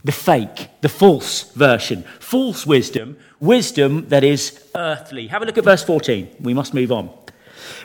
the 0.04 0.12
fake, 0.12 0.67
the 0.82 0.89
false 0.89 1.52
version. 1.54 2.04
False 2.19 2.65
wisdom, 2.65 3.17
wisdom 3.39 4.10
that 4.10 4.23
is 4.23 4.62
earthly. 4.76 5.28
Have 5.28 5.41
a 5.41 5.45
look 5.45 5.58
at 5.58 5.63
verse 5.63 5.84
14. 5.84 6.28
We 6.41 6.54
must 6.54 6.73
move 6.73 6.91
on. 6.91 7.10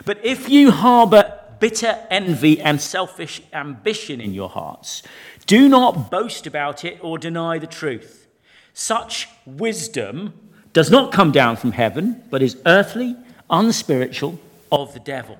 But 0.03 0.23
if 0.25 0.49
you 0.49 0.71
harbor 0.71 1.39
bitter 1.59 1.97
envy 2.09 2.59
and 2.61 2.81
selfish 2.81 3.41
ambition 3.53 4.21
in 4.21 4.33
your 4.33 4.49
hearts. 4.49 5.03
Do 5.45 5.67
not 5.69 6.09
boast 6.09 6.47
about 6.47 6.85
it 6.85 6.97
or 7.01 7.17
deny 7.17 7.59
the 7.59 7.67
truth. 7.67 8.27
Such 8.73 9.27
wisdom 9.45 10.33
does 10.73 10.89
not 10.89 11.11
come 11.11 11.31
down 11.31 11.57
from 11.57 11.73
heaven, 11.73 12.23
but 12.29 12.41
is 12.41 12.57
earthly, 12.65 13.15
unspiritual, 13.49 14.39
of 14.71 14.93
the 14.93 14.99
devil. 14.99 15.37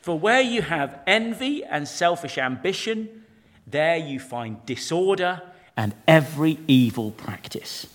For 0.00 0.18
where 0.18 0.40
you 0.40 0.62
have 0.62 0.98
envy 1.06 1.64
and 1.64 1.86
selfish 1.86 2.38
ambition, 2.38 3.24
there 3.66 3.96
you 3.96 4.18
find 4.18 4.64
disorder 4.66 5.42
and 5.76 5.94
every 6.08 6.58
evil 6.66 7.10
practice. 7.10 7.86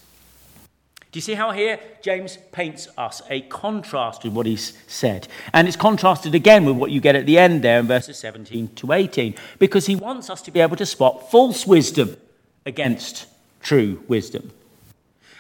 Do 1.11 1.17
you 1.17 1.21
see 1.21 1.35
how 1.35 1.51
here 1.51 1.79
James 2.01 2.37
paints 2.51 2.89
us 2.97 3.21
a 3.29 3.39
contrast 3.41 4.25
with 4.25 4.33
what 4.33 4.45
he's 4.45 4.73
said? 4.85 5.29
And 5.53 5.65
it's 5.65 5.77
contrasted 5.77 6.35
again 6.35 6.65
with 6.65 6.75
what 6.75 6.91
you 6.91 6.99
get 6.99 7.15
at 7.15 7.25
the 7.25 7.37
end 7.37 7.61
there 7.61 7.79
in 7.79 7.87
verses 7.87 8.17
17 8.17 8.75
to 8.75 8.91
18, 8.91 9.33
because 9.57 9.85
he 9.85 9.95
wants 9.95 10.29
us 10.29 10.41
to 10.41 10.51
be 10.51 10.59
able 10.59 10.75
to 10.75 10.85
spot 10.85 11.31
false 11.31 11.65
wisdom 11.65 12.17
against 12.65 13.27
true 13.61 14.03
wisdom. 14.09 14.51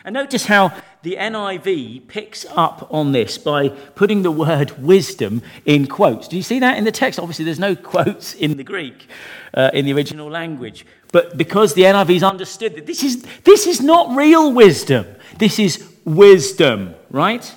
And 0.05 0.13
notice 0.13 0.45
how 0.45 0.73
the 1.05 1.17
NIV 1.17 2.07
picks 2.07 2.47
up 2.55 2.87
on 2.91 3.11
this 3.11 3.37
by 3.37 3.69
putting 3.69 4.23
the 4.23 4.31
word 4.31 4.71
wisdom 4.83 5.43
in 5.63 5.85
quotes. 5.85 6.27
Do 6.27 6.35
you 6.35 6.41
see 6.41 6.59
that 6.59 6.79
in 6.79 6.83
the 6.83 6.91
text? 6.91 7.19
Obviously, 7.19 7.45
there's 7.45 7.59
no 7.59 7.75
quotes 7.93 8.33
in 8.33 8.57
the 8.57 8.63
Greek, 8.63 9.07
uh, 9.53 9.69
in 9.71 9.85
the 9.85 9.93
original 9.93 10.29
language. 10.29 10.83
But 11.11 11.37
because 11.37 11.75
the 11.75 11.83
NIV's 11.83 12.23
understood 12.23 12.75
that 12.75 12.87
this 12.87 13.03
is, 13.03 13.21
this 13.43 13.67
is 13.67 13.81
not 13.81 14.17
real 14.17 14.51
wisdom, 14.51 15.05
this 15.37 15.59
is 15.59 15.87
wisdom, 16.05 16.95
right? 17.11 17.53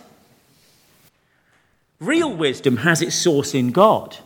Real 2.01 2.37
wisdom 2.37 2.77
has 2.77 3.01
its 3.01 3.17
source 3.17 3.55
in 3.55 3.73
God. 3.73 4.19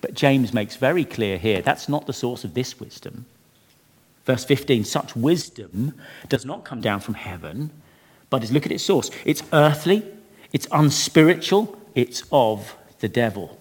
But 0.00 0.14
James 0.14 0.52
makes 0.52 0.74
very 0.74 1.04
clear 1.04 1.38
here 1.38 1.62
that's 1.62 1.88
not 1.88 2.06
the 2.06 2.12
source 2.12 2.42
of 2.42 2.54
this 2.54 2.80
wisdom. 2.80 3.24
Verse 4.24 4.44
15 4.44 4.84
such 4.84 5.14
wisdom 5.14 5.94
does 6.28 6.44
not 6.44 6.64
come 6.64 6.80
down 6.80 6.98
from 6.98 7.14
heaven, 7.14 7.70
but 8.30 8.50
look 8.50 8.66
at 8.66 8.72
its 8.72 8.84
source. 8.84 9.10
It's 9.24 9.42
earthly, 9.52 10.02
it's 10.52 10.66
unspiritual, 10.72 11.78
it's 11.94 12.22
of 12.32 12.76
the 13.00 13.08
devil. 13.08 13.58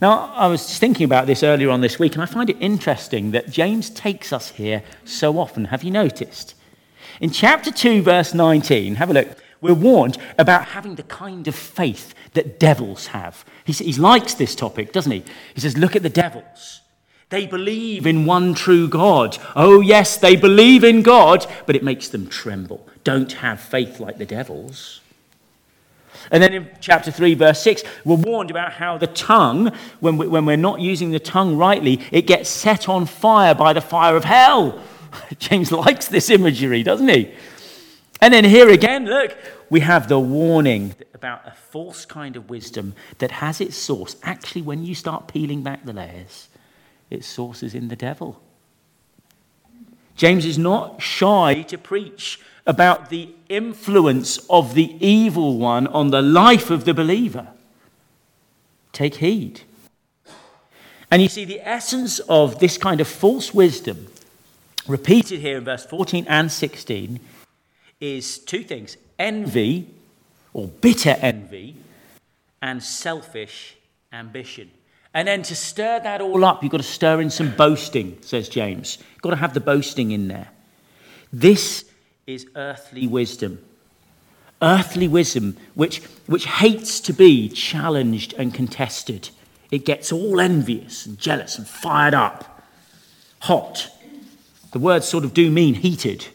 Now, 0.00 0.32
I 0.34 0.46
was 0.48 0.78
thinking 0.78 1.04
about 1.04 1.26
this 1.26 1.42
earlier 1.42 1.70
on 1.70 1.80
this 1.80 1.98
week, 1.98 2.14
and 2.14 2.22
I 2.22 2.26
find 2.26 2.50
it 2.50 2.56
interesting 2.60 3.30
that 3.30 3.50
James 3.50 3.88
takes 3.88 4.32
us 4.32 4.50
here 4.50 4.82
so 5.04 5.38
often. 5.38 5.66
Have 5.66 5.82
you 5.82 5.90
noticed? 5.90 6.54
In 7.20 7.30
chapter 7.30 7.70
2, 7.70 8.02
verse 8.02 8.34
19, 8.34 8.96
have 8.96 9.10
a 9.10 9.14
look. 9.14 9.42
We're 9.62 9.74
warned 9.74 10.18
about 10.38 10.66
having 10.66 10.96
the 10.96 11.02
kind 11.02 11.48
of 11.48 11.54
faith 11.54 12.14
that 12.34 12.60
devils 12.60 13.08
have. 13.08 13.44
He, 13.64 13.72
he 13.72 13.94
likes 13.94 14.34
this 14.34 14.54
topic, 14.54 14.92
doesn't 14.92 15.12
he? 15.12 15.24
He 15.54 15.60
says, 15.62 15.78
Look 15.78 15.96
at 15.96 16.02
the 16.02 16.10
devils. 16.10 16.82
They 17.28 17.46
believe 17.46 18.06
in 18.06 18.24
one 18.24 18.54
true 18.54 18.88
God. 18.88 19.36
Oh, 19.56 19.80
yes, 19.80 20.16
they 20.16 20.36
believe 20.36 20.84
in 20.84 21.02
God, 21.02 21.44
but 21.66 21.74
it 21.74 21.82
makes 21.82 22.08
them 22.08 22.28
tremble. 22.28 22.86
Don't 23.02 23.32
have 23.32 23.60
faith 23.60 23.98
like 23.98 24.18
the 24.18 24.26
devils. 24.26 25.00
And 26.30 26.42
then 26.42 26.54
in 26.54 26.70
chapter 26.80 27.10
3, 27.10 27.34
verse 27.34 27.60
6, 27.62 27.82
we're 28.04 28.16
warned 28.16 28.50
about 28.50 28.72
how 28.72 28.98
the 28.98 29.06
tongue, 29.06 29.72
when, 30.00 30.16
we, 30.16 30.26
when 30.26 30.46
we're 30.46 30.56
not 30.56 30.80
using 30.80 31.10
the 31.10 31.20
tongue 31.20 31.56
rightly, 31.56 32.00
it 32.12 32.26
gets 32.26 32.48
set 32.48 32.88
on 32.88 33.06
fire 33.06 33.54
by 33.54 33.72
the 33.72 33.80
fire 33.80 34.16
of 34.16 34.24
hell. 34.24 34.80
James 35.38 35.72
likes 35.72 36.08
this 36.08 36.30
imagery, 36.30 36.82
doesn't 36.82 37.08
he? 37.08 37.32
And 38.20 38.32
then 38.32 38.44
here 38.44 38.70
again, 38.70 39.06
look, 39.06 39.36
we 39.68 39.80
have 39.80 40.08
the 40.08 40.18
warning 40.18 40.94
about 41.12 41.46
a 41.46 41.52
false 41.70 42.04
kind 42.06 42.36
of 42.36 42.48
wisdom 42.48 42.94
that 43.18 43.30
has 43.30 43.60
its 43.60 43.76
source. 43.76 44.16
Actually, 44.22 44.62
when 44.62 44.84
you 44.84 44.94
start 44.94 45.28
peeling 45.28 45.62
back 45.62 45.84
the 45.84 45.92
layers, 45.92 46.48
its 47.10 47.26
source 47.26 47.62
is 47.62 47.74
in 47.74 47.88
the 47.88 47.96
devil. 47.96 48.40
James 50.16 50.44
is 50.46 50.58
not 50.58 51.02
shy 51.02 51.62
to 51.62 51.76
preach 51.76 52.40
about 52.66 53.10
the 53.10 53.28
influence 53.48 54.38
of 54.50 54.74
the 54.74 54.96
evil 55.06 55.58
one 55.58 55.86
on 55.86 56.10
the 56.10 56.22
life 56.22 56.70
of 56.70 56.84
the 56.84 56.94
believer. 56.94 57.48
Take 58.92 59.16
heed. 59.16 59.60
And 61.10 61.22
you 61.22 61.28
see, 61.28 61.44
the 61.44 61.60
essence 61.60 62.18
of 62.18 62.58
this 62.58 62.78
kind 62.78 63.00
of 63.00 63.06
false 63.06 63.54
wisdom, 63.54 64.08
repeated 64.88 65.40
here 65.40 65.58
in 65.58 65.64
verse 65.64 65.86
14 65.86 66.26
and 66.28 66.50
16, 66.50 67.20
is 68.00 68.38
two 68.38 68.64
things 68.64 68.96
envy, 69.18 69.88
or 70.52 70.66
bitter 70.66 71.16
envy, 71.20 71.76
and 72.60 72.82
selfish 72.82 73.76
ambition. 74.12 74.70
And 75.16 75.26
then 75.26 75.42
to 75.44 75.56
stir 75.56 75.98
that 76.00 76.20
all 76.20 76.44
up, 76.44 76.62
you've 76.62 76.70
got 76.70 76.76
to 76.76 76.82
stir 76.82 77.22
in 77.22 77.30
some 77.30 77.56
boasting, 77.56 78.18
says 78.20 78.50
James. 78.50 78.98
You've 79.14 79.22
got 79.22 79.30
to 79.30 79.36
have 79.36 79.54
the 79.54 79.60
boasting 79.60 80.10
in 80.10 80.28
there. 80.28 80.48
This 81.32 81.86
is 82.26 82.46
earthly 82.54 83.06
wisdom. 83.06 83.64
Earthly 84.60 85.08
wisdom, 85.08 85.56
which, 85.74 86.02
which 86.26 86.44
hates 86.44 87.00
to 87.00 87.14
be 87.14 87.48
challenged 87.48 88.34
and 88.34 88.52
contested. 88.52 89.30
It 89.70 89.86
gets 89.86 90.12
all 90.12 90.38
envious 90.38 91.06
and 91.06 91.18
jealous 91.18 91.56
and 91.56 91.66
fired 91.66 92.12
up, 92.12 92.62
hot. 93.40 93.88
The 94.72 94.78
words 94.78 95.08
sort 95.08 95.24
of 95.24 95.32
do 95.32 95.50
mean 95.50 95.76
heated. 95.76 96.26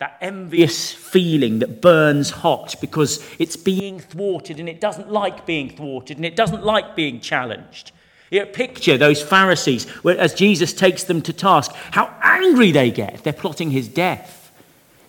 That 0.00 0.16
envious 0.22 0.92
feeling 0.92 1.58
that 1.58 1.82
burns 1.82 2.30
hot 2.30 2.74
because 2.80 3.22
it's 3.38 3.56
being 3.56 4.00
thwarted 4.00 4.58
and 4.58 4.66
it 4.66 4.80
doesn't 4.80 5.12
like 5.12 5.44
being 5.44 5.68
thwarted 5.68 6.16
and 6.16 6.24
it 6.24 6.36
doesn't 6.36 6.64
like 6.64 6.96
being 6.96 7.20
challenged. 7.20 7.92
You 8.30 8.40
know, 8.40 8.46
picture 8.46 8.96
those 8.96 9.22
Pharisees 9.22 9.86
where, 10.02 10.16
as 10.18 10.32
Jesus 10.32 10.72
takes 10.72 11.04
them 11.04 11.20
to 11.22 11.34
task, 11.34 11.72
how 11.90 12.14
angry 12.22 12.72
they 12.72 12.90
get. 12.90 13.22
They're 13.24 13.34
plotting 13.34 13.72
his 13.72 13.88
death. 13.88 14.50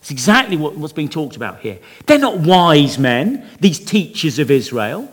It's 0.01 0.11
exactly 0.11 0.57
what, 0.57 0.75
what's 0.75 0.91
being 0.91 1.07
talked 1.07 1.37
about 1.37 1.61
here. 1.61 1.79
They're 2.05 2.19
not 2.19 2.39
wise 2.39 2.99
men, 2.99 3.47
these 3.61 3.79
teachers 3.79 4.39
of 4.39 4.51
Israel. 4.51 5.09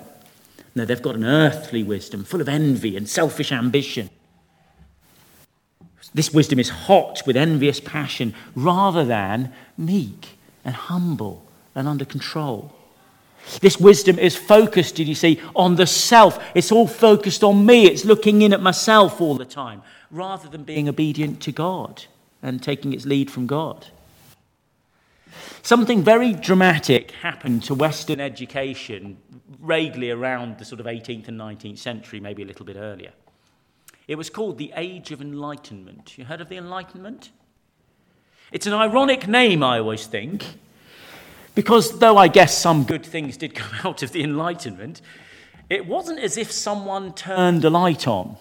No, 0.74 0.86
they've 0.86 1.00
got 1.00 1.14
an 1.14 1.24
earthly 1.24 1.84
wisdom 1.84 2.24
full 2.24 2.40
of 2.40 2.48
envy 2.48 2.96
and 2.96 3.08
selfish 3.08 3.52
ambition. 3.52 4.10
This 6.14 6.32
wisdom 6.32 6.58
is 6.58 6.70
hot 6.70 7.22
with 7.26 7.36
envious 7.36 7.80
passion 7.80 8.34
rather 8.54 9.04
than 9.04 9.52
meek 9.76 10.38
and 10.64 10.74
humble 10.74 11.44
and 11.74 11.86
under 11.86 12.04
control. 12.04 12.74
This 13.60 13.78
wisdom 13.78 14.18
is 14.18 14.36
focused, 14.36 14.96
did 14.96 15.08
you 15.08 15.14
see, 15.14 15.40
on 15.54 15.76
the 15.76 15.86
self. 15.86 16.42
It's 16.54 16.72
all 16.72 16.86
focused 16.86 17.42
on 17.42 17.64
me. 17.64 17.86
It's 17.86 18.04
looking 18.04 18.42
in 18.42 18.52
at 18.52 18.60
myself 18.60 19.20
all 19.20 19.36
the 19.36 19.44
time, 19.44 19.82
rather 20.10 20.48
than 20.48 20.64
being 20.64 20.88
obedient 20.88 21.40
to 21.42 21.52
God 21.52 22.04
and 22.42 22.62
taking 22.62 22.92
its 22.92 23.06
lead 23.06 23.30
from 23.30 23.46
God. 23.46 23.86
Something 25.62 26.02
very 26.02 26.32
dramatic 26.32 27.10
happened 27.10 27.62
to 27.64 27.74
Western 27.74 28.20
education 28.20 29.18
vaguely 29.62 30.10
around 30.10 30.58
the 30.58 30.64
sort 30.64 30.80
of 30.80 30.86
18th 30.86 31.28
and 31.28 31.38
19th 31.38 31.78
century, 31.78 32.20
maybe 32.20 32.42
a 32.42 32.46
little 32.46 32.64
bit 32.64 32.76
earlier. 32.76 33.12
It 34.08 34.16
was 34.16 34.30
called 34.30 34.56
the 34.56 34.72
Age 34.74 35.12
of 35.12 35.20
Enlightenment. 35.20 36.16
You 36.16 36.24
heard 36.24 36.40
of 36.40 36.48
the 36.48 36.56
Enlightenment? 36.56 37.30
It's 38.50 38.66
an 38.66 38.72
ironic 38.72 39.28
name, 39.28 39.62
I 39.62 39.78
always 39.78 40.06
think, 40.06 40.46
because 41.54 41.98
though 41.98 42.16
I 42.16 42.28
guess 42.28 42.56
some 42.56 42.84
good 42.84 43.04
things 43.04 43.36
did 43.36 43.54
come 43.54 43.70
out 43.84 44.02
of 44.02 44.12
the 44.12 44.24
Enlightenment, 44.24 45.02
it 45.68 45.86
wasn't 45.86 46.20
as 46.20 46.38
if 46.38 46.50
someone 46.50 47.12
turned 47.12 47.66
a 47.66 47.70
light 47.70 48.08
on. 48.08 48.36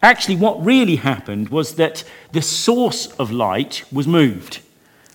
Actually, 0.00 0.36
what 0.36 0.64
really 0.64 0.96
happened 0.96 1.48
was 1.48 1.74
that 1.74 2.04
the 2.30 2.42
source 2.42 3.08
of 3.18 3.32
light 3.32 3.84
was 3.90 4.06
moved. 4.06 4.60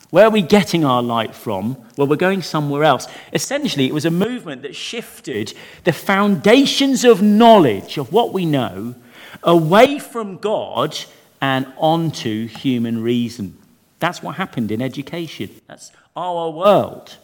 Where 0.09 0.25
are 0.25 0.31
we 0.31 0.41
getting 0.41 0.83
our 0.83 1.01
light 1.03 1.33
from? 1.33 1.77
Well, 1.97 2.07
we're 2.07 2.17
going 2.17 2.41
somewhere 2.41 2.83
else. 2.83 3.07
Essentially, 3.31 3.87
it 3.87 3.93
was 3.93 4.05
a 4.05 4.11
movement 4.11 4.63
that 4.63 4.75
shifted 4.75 5.53
the 5.85 5.93
foundations 5.93 7.05
of 7.05 7.21
knowledge, 7.21 7.97
of 7.97 8.11
what 8.11 8.33
we 8.33 8.45
know, 8.45 8.95
away 9.43 9.99
from 9.99 10.37
God 10.37 10.97
and 11.41 11.71
onto 11.77 12.47
human 12.47 13.01
reason. 13.01 13.57
That's 13.99 14.21
what 14.21 14.35
happened 14.35 14.71
in 14.71 14.81
education. 14.81 15.49
That's 15.67 15.91
our 16.15 16.49
world. 16.49 17.17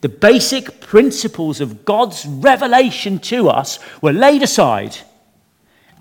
The 0.00 0.08
basic 0.08 0.80
principles 0.80 1.60
of 1.60 1.84
God's 1.84 2.26
revelation 2.26 3.18
to 3.20 3.48
us 3.48 3.78
were 4.02 4.12
laid 4.12 4.42
aside, 4.42 4.98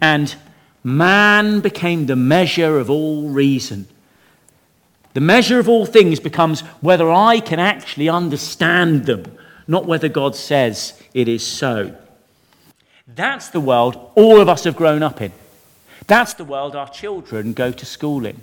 and 0.01 0.35
man 0.83 1.61
became 1.61 2.05
the 2.05 2.15
measure 2.15 2.79
of 2.79 2.89
all 2.89 3.29
reason. 3.29 3.87
The 5.13 5.21
measure 5.21 5.59
of 5.59 5.69
all 5.69 5.85
things 5.85 6.19
becomes 6.19 6.61
whether 6.81 7.09
I 7.09 7.39
can 7.39 7.59
actually 7.59 8.09
understand 8.09 9.05
them, 9.05 9.37
not 9.67 9.85
whether 9.85 10.09
God 10.09 10.35
says 10.35 11.01
it 11.13 11.27
is 11.27 11.45
so. 11.45 11.95
That's 13.15 13.49
the 13.49 13.59
world 13.59 14.11
all 14.15 14.39
of 14.39 14.49
us 14.49 14.63
have 14.63 14.75
grown 14.75 15.03
up 15.03 15.21
in. 15.21 15.31
That's 16.07 16.33
the 16.33 16.43
world 16.43 16.75
our 16.75 16.89
children 16.89 17.53
go 17.53 17.71
to 17.71 17.85
school 17.85 18.25
in. 18.25 18.41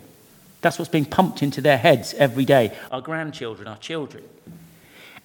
That's 0.60 0.78
what's 0.78 0.90
being 0.90 1.06
pumped 1.06 1.42
into 1.42 1.60
their 1.60 1.78
heads 1.78 2.14
every 2.14 2.44
day. 2.44 2.76
Our 2.90 3.00
grandchildren, 3.00 3.66
our 3.68 3.78
children. 3.78 4.24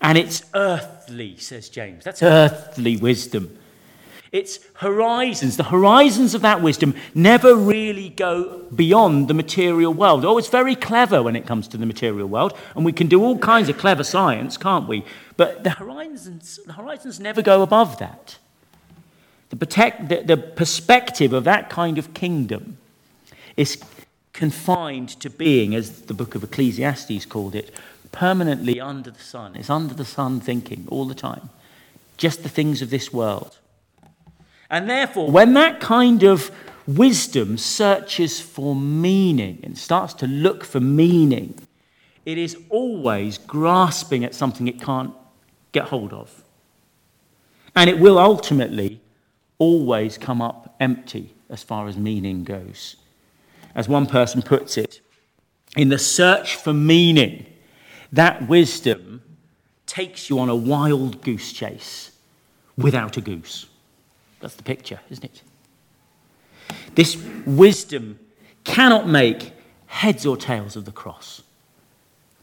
And 0.01 0.17
it's 0.17 0.43
earthly, 0.53 1.37
says 1.37 1.69
James. 1.69 2.03
That's 2.03 2.23
earthly 2.23 2.97
wisdom. 2.97 3.57
its 4.35 4.59
horizons, 4.75 5.55
the 5.55 5.63
horizons 5.63 6.35
of 6.35 6.41
that 6.41 6.61
wisdom, 6.61 6.93
never 7.13 7.55
really 7.55 8.09
go 8.09 8.63
beyond 8.75 9.29
the 9.29 9.33
material 9.33 9.93
world. 9.93 10.25
Oh, 10.25 10.37
it's 10.37 10.49
very 10.49 10.75
clever 10.75 11.23
when 11.23 11.37
it 11.37 11.45
comes 11.45 11.69
to 11.69 11.77
the 11.77 11.85
material 11.85 12.27
world, 12.27 12.53
and 12.75 12.83
we 12.83 12.91
can 12.91 13.07
do 13.07 13.23
all 13.23 13.37
kinds 13.37 13.69
of 13.69 13.77
clever 13.77 14.03
science, 14.03 14.57
can't 14.57 14.89
we? 14.89 15.05
But 15.37 15.63
the 15.63 15.69
horizons, 15.69 16.59
the 16.65 16.73
horizons 16.73 17.17
never 17.17 17.41
go 17.41 17.61
above 17.61 17.97
that. 17.99 18.37
The, 19.49 19.55
protect, 19.55 20.09
the, 20.09 20.21
the 20.23 20.37
perspective 20.37 21.33
of 21.33 21.43
that 21.43 21.69
kind 21.69 21.97
of 21.97 22.13
kingdom 22.13 22.77
is 23.55 23.81
confined 24.33 25.09
to 25.21 25.29
being, 25.29 25.75
as 25.75 26.01
the 26.03 26.13
book 26.13 26.35
of 26.35 26.43
Ecclesiastes 26.43 27.25
called 27.25 27.55
it, 27.55 27.73
permanently 28.11 28.79
under 28.79 29.11
the 29.11 29.19
sun. 29.19 29.55
It's 29.55 29.69
under 29.69 29.93
the 29.93 30.05
sun 30.05 30.39
thinking 30.39 30.87
all 30.89 31.05
the 31.05 31.15
time. 31.15 31.49
Just 32.17 32.43
the 32.43 32.49
things 32.49 32.81
of 32.81 32.89
this 32.89 33.13
world. 33.13 33.57
And 34.69 34.89
therefore, 34.89 35.29
when 35.29 35.53
that 35.53 35.79
kind 35.79 36.23
of 36.23 36.51
wisdom 36.87 37.57
searches 37.57 38.39
for 38.39 38.75
meaning 38.75 39.59
and 39.63 39.77
starts 39.77 40.13
to 40.15 40.27
look 40.27 40.63
for 40.63 40.79
meaning, 40.79 41.59
it 42.25 42.37
is 42.37 42.57
always 42.69 43.37
grasping 43.37 44.23
at 44.23 44.33
something 44.33 44.67
it 44.67 44.81
can't 44.81 45.13
get 45.71 45.85
hold 45.85 46.13
of. 46.13 46.43
And 47.75 47.89
it 47.89 47.99
will 47.99 48.17
ultimately 48.17 49.01
always 49.57 50.17
come 50.17 50.41
up 50.41 50.75
empty 50.79 51.33
as 51.49 51.63
far 51.63 51.87
as 51.87 51.97
meaning 51.97 52.43
goes. 52.43 52.95
As 53.73 53.87
one 53.89 54.05
person 54.05 54.41
puts 54.41 54.77
it, 54.77 55.01
in 55.75 55.89
the 55.89 55.99
search 55.99 56.55
for 56.55 56.73
meaning, 56.73 57.45
that 58.11 58.47
wisdom 58.47 59.21
takes 59.85 60.29
you 60.29 60.39
on 60.39 60.49
a 60.49 60.55
wild 60.55 61.21
goose 61.21 61.51
chase 61.51 62.11
without 62.77 63.17
a 63.17 63.21
goose. 63.21 63.67
That's 64.39 64.55
the 64.55 64.63
picture, 64.63 64.99
isn't 65.09 65.23
it? 65.23 65.41
This 66.95 67.21
wisdom 67.45 68.19
cannot 68.63 69.07
make 69.07 69.53
heads 69.87 70.25
or 70.25 70.37
tails 70.37 70.75
of 70.75 70.85
the 70.85 70.91
cross. 70.91 71.41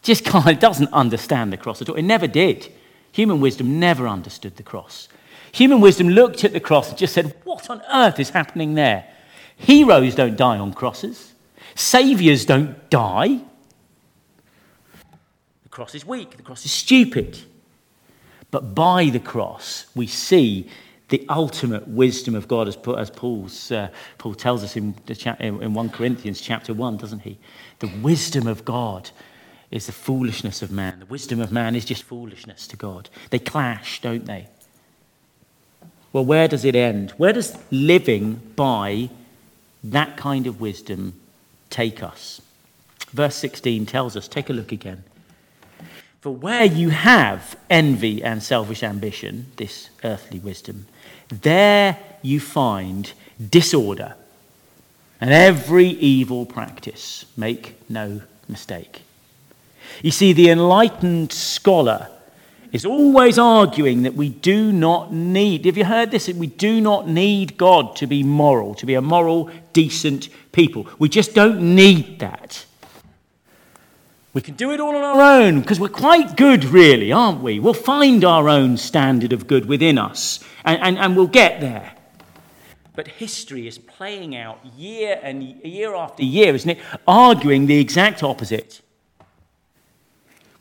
Just 0.02 0.24
can't, 0.24 0.46
it 0.46 0.60
doesn't 0.60 0.92
understand 0.92 1.52
the 1.52 1.56
cross 1.56 1.80
at 1.80 1.88
all. 1.88 1.96
It 1.96 2.02
never 2.02 2.26
did. 2.26 2.72
Human 3.12 3.40
wisdom 3.40 3.78
never 3.78 4.08
understood 4.08 4.56
the 4.56 4.62
cross. 4.62 5.08
Human 5.52 5.80
wisdom 5.80 6.08
looked 6.08 6.44
at 6.44 6.52
the 6.52 6.60
cross 6.60 6.88
and 6.88 6.98
just 6.98 7.14
said, 7.14 7.34
What 7.44 7.68
on 7.70 7.82
earth 7.92 8.18
is 8.18 8.30
happening 8.30 8.74
there? 8.74 9.06
Heroes 9.56 10.14
don't 10.14 10.36
die 10.36 10.58
on 10.58 10.72
crosses, 10.72 11.32
saviors 11.74 12.44
don't 12.44 12.90
die. 12.90 13.40
The 15.62 15.68
cross 15.68 15.94
is 15.94 16.04
weak, 16.06 16.36
the 16.36 16.42
cross 16.42 16.64
is 16.64 16.72
stupid. 16.72 17.38
But 18.50 18.74
by 18.74 19.06
the 19.06 19.20
cross, 19.20 19.86
we 19.94 20.06
see 20.06 20.68
the 21.08 21.24
ultimate 21.28 21.88
wisdom 21.88 22.34
of 22.34 22.48
God, 22.48 22.68
as, 22.68 22.76
as 22.98 23.70
uh, 23.70 23.88
Paul 24.18 24.34
tells 24.34 24.64
us 24.64 24.76
in, 24.76 24.94
the 25.06 25.36
in 25.40 25.74
1 25.74 25.90
Corinthians 25.90 26.40
chapter 26.40 26.72
1, 26.72 26.96
doesn't 26.96 27.20
he? 27.20 27.38
The 27.80 27.90
wisdom 28.02 28.46
of 28.46 28.64
God 28.64 29.10
is 29.70 29.86
the 29.86 29.92
foolishness 29.92 30.62
of 30.62 30.70
man. 30.70 31.00
The 31.00 31.06
wisdom 31.06 31.40
of 31.40 31.52
man 31.52 31.74
is 31.74 31.84
just 31.84 32.02
foolishness 32.02 32.66
to 32.68 32.76
God. 32.76 33.10
They 33.30 33.38
clash, 33.38 34.00
don't 34.00 34.24
they? 34.24 34.48
Well, 36.12 36.24
where 36.24 36.48
does 36.48 36.64
it 36.64 36.76
end? 36.76 37.10
Where 37.12 37.32
does 37.32 37.56
living 37.70 38.40
by 38.54 39.10
that 39.84 40.16
kind 40.16 40.46
of 40.46 40.60
wisdom 40.60 41.14
take 41.70 42.02
us? 42.02 42.40
Verse 43.12 43.34
16 43.36 43.86
tells 43.86 44.16
us, 44.16 44.28
take 44.28 44.50
a 44.50 44.52
look 44.52 44.72
again. 44.72 45.04
For 46.20 46.30
where 46.30 46.64
you 46.64 46.90
have 46.90 47.56
envy 47.68 48.22
and 48.22 48.42
selfish 48.42 48.82
ambition, 48.82 49.46
this 49.56 49.90
earthly 50.04 50.38
wisdom, 50.38 50.86
there 51.28 51.98
you 52.22 52.38
find 52.38 53.12
disorder 53.50 54.14
and 55.20 55.30
every 55.30 55.86
evil 55.86 56.46
practice. 56.46 57.24
Make 57.36 57.76
no 57.88 58.22
mistake. 58.48 59.02
You 60.02 60.10
see, 60.10 60.32
the 60.32 60.48
enlightened 60.48 61.32
scholar 61.32 62.08
is 62.72 62.86
always 62.86 63.38
arguing 63.38 64.02
that 64.02 64.14
we 64.14 64.30
do 64.30 64.72
not 64.72 65.12
need, 65.12 65.66
have 65.66 65.76
you 65.76 65.84
heard 65.84 66.10
this? 66.10 66.28
We 66.28 66.46
do 66.46 66.80
not 66.80 67.06
need 67.06 67.58
God 67.58 67.94
to 67.96 68.06
be 68.06 68.22
moral, 68.22 68.74
to 68.76 68.86
be 68.86 68.94
a 68.94 69.02
moral, 69.02 69.50
decent 69.74 70.30
people. 70.52 70.88
We 70.98 71.10
just 71.10 71.34
don't 71.34 71.74
need 71.74 72.18
that. 72.20 72.64
We 74.32 74.40
can 74.40 74.54
do 74.54 74.70
it 74.70 74.80
all 74.80 74.96
on 74.96 75.02
our 75.02 75.20
own 75.20 75.60
because 75.60 75.78
we're 75.78 75.88
quite 75.88 76.38
good, 76.38 76.64
really, 76.64 77.12
aren't 77.12 77.42
we? 77.42 77.60
We'll 77.60 77.74
find 77.74 78.24
our 78.24 78.48
own 78.48 78.78
standard 78.78 79.34
of 79.34 79.46
good 79.46 79.66
within 79.66 79.98
us 79.98 80.42
and, 80.64 80.80
and, 80.80 80.98
and 80.98 81.14
we'll 81.14 81.26
get 81.26 81.60
there. 81.60 81.92
But 82.94 83.08
history 83.08 83.66
is 83.66 83.76
playing 83.76 84.34
out 84.34 84.64
year 84.76 85.20
and 85.22 85.42
year 85.42 85.94
after 85.94 86.24
year, 86.24 86.54
isn't 86.54 86.70
it? 86.70 86.78
Arguing 87.06 87.66
the 87.66 87.78
exact 87.78 88.22
opposite. 88.22 88.80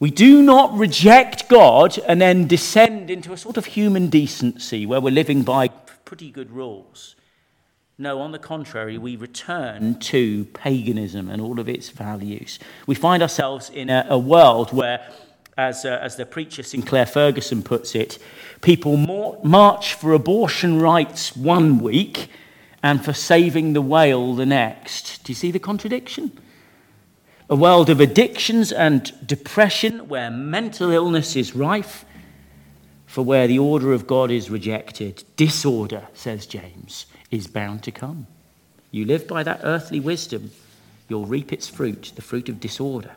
We 0.02 0.10
do 0.10 0.42
not 0.42 0.76
reject 0.76 1.48
God 1.48 2.00
and 2.08 2.20
then 2.20 2.48
descend 2.48 3.12
into 3.12 3.34
a 3.34 3.38
sort 3.38 3.56
of 3.56 3.66
human 3.66 4.10
decency 4.10 4.84
where 4.88 5.00
we're 5.00 5.12
living 5.12 5.44
by 5.44 5.68
pretty 6.06 6.32
good 6.32 6.50
rules. 6.50 7.16
No, 8.00 8.20
on 8.20 8.32
the 8.32 8.40
contrary, 8.40 8.98
we 8.98 9.16
return 9.16 10.00
to 10.00 10.46
paganism 10.46 11.30
and 11.30 11.40
all 11.40 11.60
of 11.60 11.70
its 11.70 11.90
values. 11.90 12.58
We 12.88 12.96
find 12.96 13.22
ourselves 13.22 13.70
in 13.70 13.92
a, 13.92 14.08
a 14.10 14.18
world 14.18 14.74
where, 14.74 15.08
as, 15.56 15.86
uh, 15.86 16.00
as 16.02 16.16
the 16.16 16.26
preacher 16.26 16.64
Sinclair 16.64 17.06
Ferguson 17.06 17.62
puts 17.62 17.94
it, 17.94 18.18
people 18.62 18.98
march 18.98 19.94
for 19.94 20.14
abortion 20.14 20.82
rights 20.82 21.38
one 21.38 21.78
week 21.78 22.30
and 22.82 23.06
for 23.06 23.14
saving 23.14 23.74
the 23.74 23.84
whale 23.84 24.34
the 24.34 24.48
next. 24.48 25.24
Do 25.24 25.32
you 25.32 25.36
see 25.36 25.52
the 25.52 25.60
contradiction? 25.60 26.32
A 27.52 27.56
world 27.56 27.90
of 27.90 28.00
addictions 28.00 28.72
and 28.72 29.12
depression 29.28 30.08
where 30.08 30.32
mental 30.32 30.90
illness 30.90 31.36
is 31.36 31.54
rife, 31.54 32.06
for 33.06 33.26
where 33.26 33.46
the 33.46 33.60
order 33.60 33.92
of 33.92 34.08
God 34.08 34.32
is 34.32 34.50
rejected. 34.50 35.26
Disorder, 35.36 36.08
says 36.14 36.46
James 36.46 37.08
is 37.30 37.48
bound 37.48 37.84
to 37.84 37.92
come. 37.92 38.26
You 38.90 39.04
live 39.04 39.28
by 39.28 39.44
that 39.44 39.60
earthly 39.64 40.00
wisdom, 40.00 40.52
you'll 41.10 41.26
reap 41.26 41.52
its 41.52 41.68
fruit, 41.68 42.14
the 42.16 42.22
fruit 42.22 42.48
of 42.48 42.62
disorder 42.62 43.12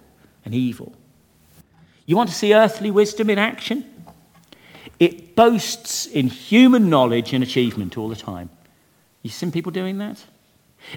and 0.45 0.53
evil. 0.53 0.93
You 2.05 2.17
want 2.17 2.29
to 2.29 2.35
see 2.35 2.57
earthly 2.57 2.91
wisdom 2.91 3.31
in 3.31 3.39
action? 3.39 3.85
It 4.99 5.37
boasts 5.37 6.07
in 6.07 6.27
human 6.27 6.91
knowledge 6.91 7.33
and 7.33 7.45
achievement 7.45 7.97
all 7.97 8.09
the 8.09 8.17
time. 8.17 8.51
You 9.23 9.31
see 9.31 9.49
people 9.53 9.71
doing 9.71 9.99
that? 9.99 10.25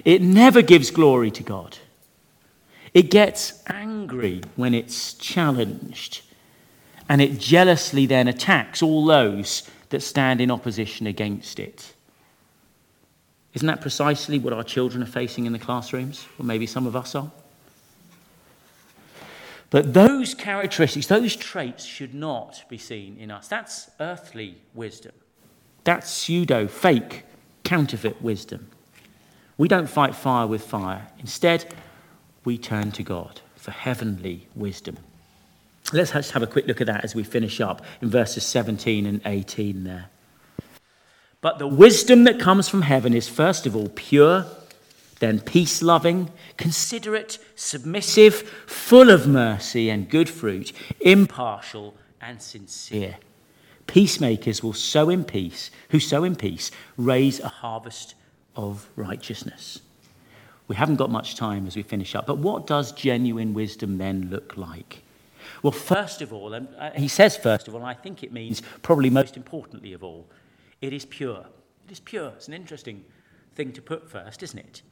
It 0.04 0.22
never 0.22 0.60
gives 0.60 0.90
glory 0.90 1.30
to 1.30 1.44
God. 1.44 1.78
It 2.94 3.10
gets 3.10 3.62
angry 3.66 4.42
when 4.56 4.74
it's 4.74 5.14
challenged. 5.14 6.22
And 7.08 7.20
it 7.20 7.38
jealously 7.38 8.06
then 8.06 8.28
attacks 8.28 8.82
all 8.82 9.04
those 9.06 9.68
that 9.90 10.02
stand 10.02 10.40
in 10.40 10.50
opposition 10.50 11.06
against 11.06 11.58
it. 11.58 11.94
Isn't 13.54 13.66
that 13.66 13.80
precisely 13.80 14.38
what 14.38 14.52
our 14.52 14.62
children 14.62 15.02
are 15.02 15.06
facing 15.06 15.46
in 15.46 15.52
the 15.52 15.58
classrooms? 15.58 16.26
Or 16.38 16.44
maybe 16.44 16.66
some 16.66 16.86
of 16.86 16.94
us 16.94 17.14
are? 17.14 17.30
But 19.70 19.92
those 19.94 20.34
characteristics, 20.34 21.06
those 21.06 21.36
traits 21.36 21.84
should 21.84 22.14
not 22.14 22.64
be 22.68 22.78
seen 22.78 23.18
in 23.18 23.30
us. 23.30 23.48
That's 23.48 23.90
earthly 24.00 24.56
wisdom. 24.74 25.12
That's 25.84 26.10
pseudo, 26.10 26.66
fake, 26.66 27.24
counterfeit 27.64 28.22
wisdom. 28.22 28.68
We 29.58 29.68
don't 29.68 29.88
fight 29.88 30.14
fire 30.14 30.46
with 30.46 30.62
fire. 30.62 31.08
Instead, 31.18 31.74
we 32.44 32.58
turn 32.58 32.92
to 32.92 33.02
God 33.02 33.40
for 33.56 33.70
heavenly 33.70 34.46
wisdom. 34.54 34.96
Let's 35.92 36.12
just 36.12 36.32
have 36.32 36.42
a 36.42 36.46
quick 36.46 36.66
look 36.66 36.80
at 36.80 36.86
that 36.86 37.04
as 37.04 37.14
we 37.14 37.24
finish 37.24 37.60
up 37.60 37.84
in 38.02 38.10
verses 38.10 38.44
17 38.44 39.06
and 39.06 39.20
18 39.24 39.84
there. 39.84 40.06
But 41.40 41.58
the 41.58 41.66
wisdom 41.66 42.24
that 42.24 42.40
comes 42.40 42.68
from 42.68 42.82
heaven 42.82 43.14
is 43.14 43.28
first 43.28 43.66
of 43.66 43.76
all 43.76 43.88
pure, 43.94 44.44
then 45.20 45.40
peace 45.40 45.82
loving, 45.82 46.30
considerate, 46.56 47.38
submissive, 47.56 48.34
full 48.66 49.10
of 49.10 49.26
mercy 49.26 49.88
and 49.88 50.08
good 50.08 50.28
fruit, 50.28 50.72
impartial 51.00 51.94
and 52.20 52.42
sincere. 52.42 53.16
Peacemakers 53.86 54.62
will 54.62 54.74
sow 54.74 55.08
in 55.08 55.24
peace, 55.24 55.70
who 55.90 56.00
sow 56.00 56.24
in 56.24 56.36
peace, 56.36 56.70
raise 56.96 57.40
a 57.40 57.48
harvest 57.48 58.14
of 58.54 58.88
righteousness. 58.96 59.80
We 60.68 60.76
haven't 60.76 60.96
got 60.96 61.10
much 61.10 61.34
time 61.34 61.66
as 61.66 61.74
we 61.74 61.82
finish 61.82 62.14
up, 62.14 62.26
but 62.26 62.38
what 62.38 62.66
does 62.66 62.92
genuine 62.92 63.54
wisdom 63.54 63.98
then 63.98 64.28
look 64.30 64.56
like? 64.56 65.02
Well, 65.62 65.72
first 65.72 66.20
of 66.22 66.32
all, 66.32 66.52
and 66.52 66.68
uh, 66.78 66.90
he 66.90 67.08
says 67.08 67.36
first 67.36 67.68
of 67.68 67.74
all, 67.74 67.80
and 67.80 67.88
I 67.88 67.94
think 67.94 68.22
it 68.22 68.32
means 68.32 68.62
probably 68.82 69.10
most 69.10 69.36
importantly 69.36 69.94
of 69.94 70.04
all, 70.04 70.26
it 70.80 70.92
is 70.92 71.04
pure. 71.04 71.46
It 71.86 71.92
is 71.92 72.00
pure. 72.00 72.28
It's 72.36 72.48
an 72.48 72.54
interesting 72.54 73.04
thing 73.54 73.72
to 73.72 73.82
put 73.82 74.08
first, 74.08 74.42
isn't 74.42 74.58
it? 74.58 74.82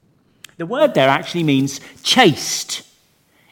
The 0.56 0.66
word 0.66 0.94
there 0.94 1.08
actually 1.08 1.44
means 1.44 1.80
chaste. 2.02 2.82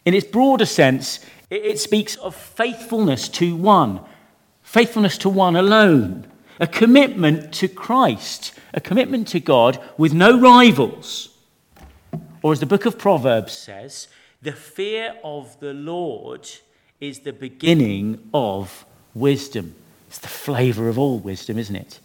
In 0.06 0.14
its 0.14 0.26
broader 0.26 0.66
sense, 0.66 1.24
it, 1.50 1.78
speaks 1.78 2.16
of 2.16 2.34
faithfulness 2.34 3.28
to 3.30 3.54
one, 3.54 4.00
faithfulness 4.62 5.18
to 5.18 5.28
one 5.28 5.56
alone. 5.56 6.26
a 6.60 6.66
commitment 6.66 7.52
to 7.52 7.68
Christ, 7.68 8.54
a 8.72 8.80
commitment 8.80 9.28
to 9.28 9.40
God 9.40 9.80
with 9.98 10.14
no 10.14 10.38
rivals. 10.38 11.33
Or 12.44 12.52
as 12.52 12.60
the 12.60 12.66
book 12.66 12.84
of 12.84 12.98
Proverbs 12.98 13.56
says, 13.56 14.06
the 14.42 14.52
fear 14.52 15.14
of 15.24 15.58
the 15.60 15.72
Lord 15.72 16.46
is 17.00 17.20
the 17.20 17.32
beginning 17.32 18.28
of 18.34 18.84
wisdom. 19.14 19.74
It's 20.08 20.18
the 20.18 20.28
flavour 20.28 20.90
of 20.90 20.98
all 20.98 21.18
wisdom, 21.18 21.56
isn't 21.58 21.74
it? 21.74 22.00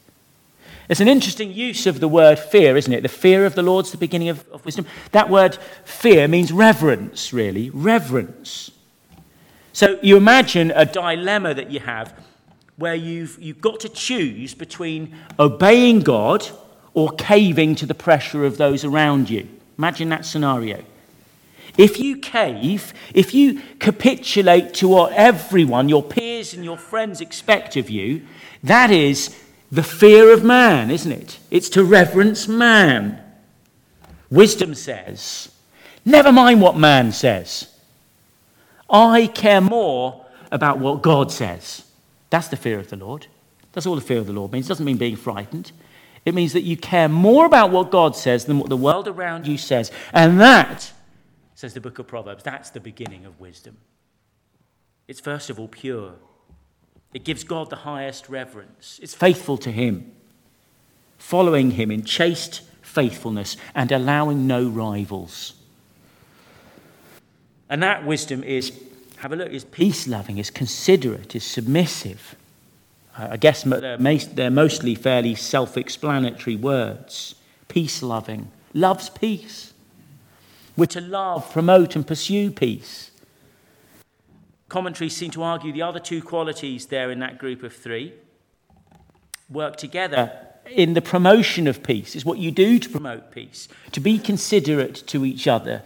It's 0.88 1.02
an 1.02 1.10
interesting 1.10 1.52
use 1.52 1.86
of 1.86 2.00
the 2.00 2.08
word 2.08 2.40
fear, 2.40 2.78
isn't 2.78 2.94
it? 2.94 3.02
The 3.02 3.10
fear 3.10 3.46
of 3.46 3.56
the 3.56 3.62
Lord's 3.62 3.92
the 3.92 3.98
beginning 3.98 4.30
of, 4.30 4.48
of 4.48 4.64
wisdom. 4.64 4.86
That 5.12 5.30
word 5.30 5.58
fear 5.84 6.26
means 6.30 6.54
reverence, 6.54 7.34
really. 7.34 7.70
Reverence. 7.72 8.72
So 9.74 10.00
you 10.02 10.16
imagine 10.16 10.72
a 10.74 10.86
dilemma 10.86 11.54
that 11.54 11.70
you 11.70 11.82
have 11.82 12.14
where 12.78 12.96
you've, 12.96 13.38
you've 13.42 13.60
got 13.60 13.82
to 13.82 13.90
choose 13.90 14.54
between 14.54 15.14
obeying 15.38 16.00
God 16.00 16.48
or 16.94 17.12
caving 17.12 17.76
to 17.76 17.86
the 17.86 17.94
pressure 17.94 18.46
of 18.46 18.56
those 18.56 18.86
around 18.86 19.30
you. 19.30 19.50
Imagine 19.80 20.10
that 20.10 20.26
scenario. 20.26 20.84
If 21.78 22.02
you 22.02 22.18
cave, 22.18 22.94
if 23.14 23.34
you 23.34 23.62
capitulate 23.80 24.74
to 24.76 24.90
what 24.90 25.14
everyone, 25.14 25.88
your 25.88 26.04
peers 26.04 26.54
and 26.54 26.66
your 26.66 26.78
friends 26.78 27.22
expect 27.22 27.78
of 27.78 27.90
you, 27.90 28.28
that 28.62 28.92
is 28.92 29.34
the 29.72 29.82
fear 29.82 30.34
of 30.34 30.44
man, 30.44 30.92
isn't 30.92 31.14
it? 31.14 31.40
It's 31.50 31.70
to 31.70 31.86
reverence 31.86 32.46
man. 32.46 33.22
Wisdom 34.30 34.76
says, 34.76 35.50
never 36.04 36.34
mind 36.34 36.62
what 36.62 36.76
man 36.76 37.14
says. 37.14 37.74
I 38.90 39.28
care 39.28 39.62
more 39.62 40.26
about 40.52 40.80
what 40.80 41.02
God 41.02 41.32
says. 41.32 41.86
That's 42.30 42.50
the 42.50 42.58
fear 42.58 42.80
of 42.80 42.90
the 42.90 42.98
Lord. 42.98 43.28
That's 43.72 43.86
all 43.86 43.96
the 43.96 44.02
fear 44.02 44.18
of 44.18 44.28
the 44.28 44.34
Lord 44.34 44.52
means. 44.52 44.66
It 44.66 44.70
doesn't 44.70 44.86
mean 44.86 44.98
being 44.98 45.16
frightened. 45.16 45.72
It 46.26 46.36
means 46.36 46.54
that 46.54 46.64
you 46.64 46.78
care 46.78 47.10
more 47.10 47.46
about 47.46 47.72
what 47.72 47.92
God 47.92 48.16
says 48.16 48.46
than 48.46 48.60
what 48.60 48.70
the 48.70 48.78
world 48.78 49.08
around 49.08 49.48
you 49.48 49.58
says. 49.58 49.92
And 50.14 50.40
that, 50.40 50.92
says 51.56 51.74
the 51.74 51.82
book 51.82 52.00
of 52.00 52.08
Proverbs, 52.08 52.44
that's 52.44 52.70
the 52.70 52.80
beginning 52.80 53.26
of 53.26 53.40
wisdom. 53.40 53.78
It's 55.08 55.20
first 55.20 55.50
of 55.50 55.60
all 55.60 55.68
pure. 55.68 56.14
It 57.14 57.24
gives 57.24 57.44
God 57.44 57.70
the 57.70 57.78
highest 57.78 58.30
reverence. 58.30 59.00
It's 59.02 59.16
faithful 59.16 59.58
to 59.60 59.72
Him, 59.72 60.12
following 61.18 61.72
Him 61.72 61.90
in 61.90 62.04
chaste 62.04 62.62
faithfulness 62.90 63.56
and 63.76 63.92
allowing 63.92 64.48
no 64.48 64.68
rivals. 64.68 65.54
And 67.70 67.84
that 67.84 68.06
wisdom 68.06 68.44
is, 68.44 68.74
have 69.18 69.32
a 69.32 69.36
look, 69.36 69.52
is 69.52 69.64
peace 69.64 70.08
loving, 70.08 70.40
is 70.40 70.50
considerate, 70.50 71.36
is 71.36 71.44
submissive. 71.44 72.36
I 73.20 73.38
guess 73.38 73.64
they're 73.64 74.50
mostly 74.50 74.96
fairly 74.96 75.36
self 75.36 75.78
explanatory 75.78 76.56
words. 76.56 77.36
Peace 77.68 78.02
loving, 78.02 78.52
loves 78.74 79.10
peace. 79.10 79.74
We're 80.78 80.86
to 80.88 81.02
love, 81.02 81.52
promote, 81.52 81.96
and 81.96 82.08
pursue 82.08 82.52
peace. 82.52 83.12
Commentaries 84.70 85.16
seem 85.16 85.32
to 85.32 85.44
argue 85.44 85.74
the 85.74 85.82
other 85.82 86.00
two 86.00 86.22
qualities 86.22 86.86
there 86.86 87.12
in 87.12 87.20
that 87.20 87.38
group 87.38 87.64
of 87.64 87.74
three 87.76 88.14
work 89.50 89.76
together 89.76 90.32
in 90.68 90.94
the 90.94 91.02
promotion 91.02 91.68
of 91.68 91.82
peace, 91.84 92.16
is 92.16 92.24
what 92.24 92.38
you 92.38 92.52
do 92.52 92.80
to 92.80 92.90
promote 92.90 93.32
peace, 93.32 93.68
to 93.92 94.00
be 94.00 94.20
considerate 94.20 94.96
to 95.08 95.26
each 95.26 95.48
other, 95.48 95.82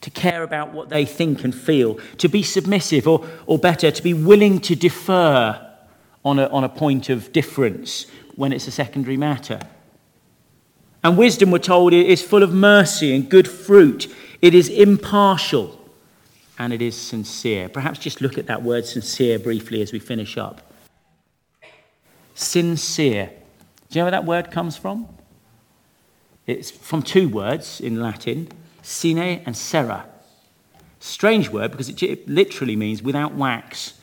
to 0.00 0.10
care 0.10 0.42
about 0.42 0.72
what 0.72 0.88
they 0.88 1.04
think 1.04 1.44
and 1.44 1.54
feel, 1.54 1.98
to 2.16 2.28
be 2.28 2.42
submissive, 2.42 3.06
or, 3.06 3.26
or 3.46 3.58
better, 3.58 3.90
to 3.90 4.02
be 4.02 4.14
willing 4.14 4.58
to 4.60 4.74
defer 4.74 5.71
on 6.24 6.38
a, 6.38 6.46
on 6.48 6.64
a 6.64 6.68
point 6.68 7.08
of 7.08 7.32
difference 7.32 8.06
when 8.36 8.52
it's 8.52 8.66
a 8.66 8.70
secondary 8.70 9.16
matter. 9.16 9.60
And 11.04 11.18
wisdom, 11.18 11.50
we're 11.50 11.58
told, 11.58 11.92
is 11.92 12.22
full 12.22 12.42
of 12.42 12.52
mercy 12.52 13.14
and 13.14 13.28
good 13.28 13.48
fruit. 13.48 14.12
It 14.40 14.54
is 14.54 14.68
impartial 14.68 15.78
and 16.58 16.72
it 16.72 16.80
is 16.80 16.96
sincere. 16.96 17.68
Perhaps 17.68 17.98
just 17.98 18.20
look 18.20 18.38
at 18.38 18.46
that 18.46 18.62
word 18.62 18.86
sincere 18.86 19.38
briefly 19.38 19.82
as 19.82 19.92
we 19.92 19.98
finish 19.98 20.38
up. 20.38 20.72
Sincere. 22.34 23.30
Do 23.90 23.98
you 23.98 24.00
know 24.00 24.04
where 24.04 24.10
that 24.12 24.24
word 24.24 24.50
comes 24.50 24.76
from? 24.76 25.08
It's 26.46 26.70
from 26.70 27.02
two 27.02 27.28
words 27.28 27.80
in 27.80 28.00
Latin, 28.00 28.48
sine 28.82 29.42
and 29.44 29.56
cera. 29.56 30.06
Strange 31.00 31.50
word 31.50 31.72
because 31.72 31.88
it 31.88 32.28
literally 32.28 32.76
means 32.76 33.02
without 33.02 33.34
wax. 33.34 33.94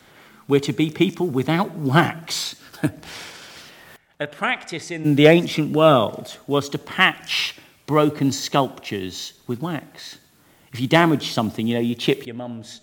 We're 0.49 0.59
to 0.61 0.73
be 0.73 0.89
people 0.89 1.27
without 1.27 1.75
wax. 1.75 2.55
A 4.19 4.27
practice 4.27 4.89
in 4.91 5.15
the 5.15 5.27
ancient 5.27 5.71
world 5.71 6.37
was 6.47 6.67
to 6.69 6.77
patch 6.79 7.55
broken 7.85 8.31
sculptures 8.31 9.33
with 9.45 9.61
wax. 9.61 10.17
If 10.73 10.81
you 10.81 10.87
damage 10.87 11.31
something, 11.31 11.67
you 11.67 11.75
know, 11.75 11.81
you 11.81 11.93
chip 11.95 12.25
your 12.25 12.35
mum's 12.35 12.81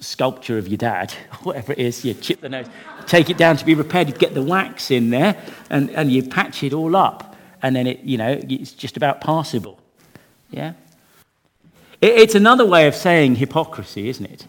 sculpture 0.00 0.56
of 0.56 0.68
your 0.68 0.78
dad, 0.78 1.12
whatever 1.42 1.72
it 1.72 1.80
is, 1.80 2.04
you 2.04 2.14
chip 2.14 2.40
the 2.40 2.48
nose, 2.48 2.66
take 3.06 3.28
it 3.28 3.36
down 3.36 3.56
to 3.56 3.64
be 3.64 3.74
repaired, 3.74 4.08
you 4.08 4.14
get 4.14 4.32
the 4.32 4.42
wax 4.42 4.92
in 4.92 5.10
there, 5.10 5.36
and, 5.70 5.90
and 5.90 6.12
you 6.12 6.22
patch 6.22 6.62
it 6.62 6.72
all 6.72 6.94
up, 6.94 7.36
and 7.60 7.74
then 7.74 7.88
it, 7.88 8.00
you 8.00 8.16
know, 8.16 8.40
it's 8.48 8.72
just 8.72 8.96
about 8.96 9.20
passable. 9.20 9.80
Yeah? 10.50 10.74
It, 12.00 12.12
it's 12.20 12.34
another 12.36 12.64
way 12.64 12.86
of 12.86 12.94
saying 12.94 13.34
hypocrisy, 13.34 14.08
isn't 14.08 14.26
it? 14.26 14.46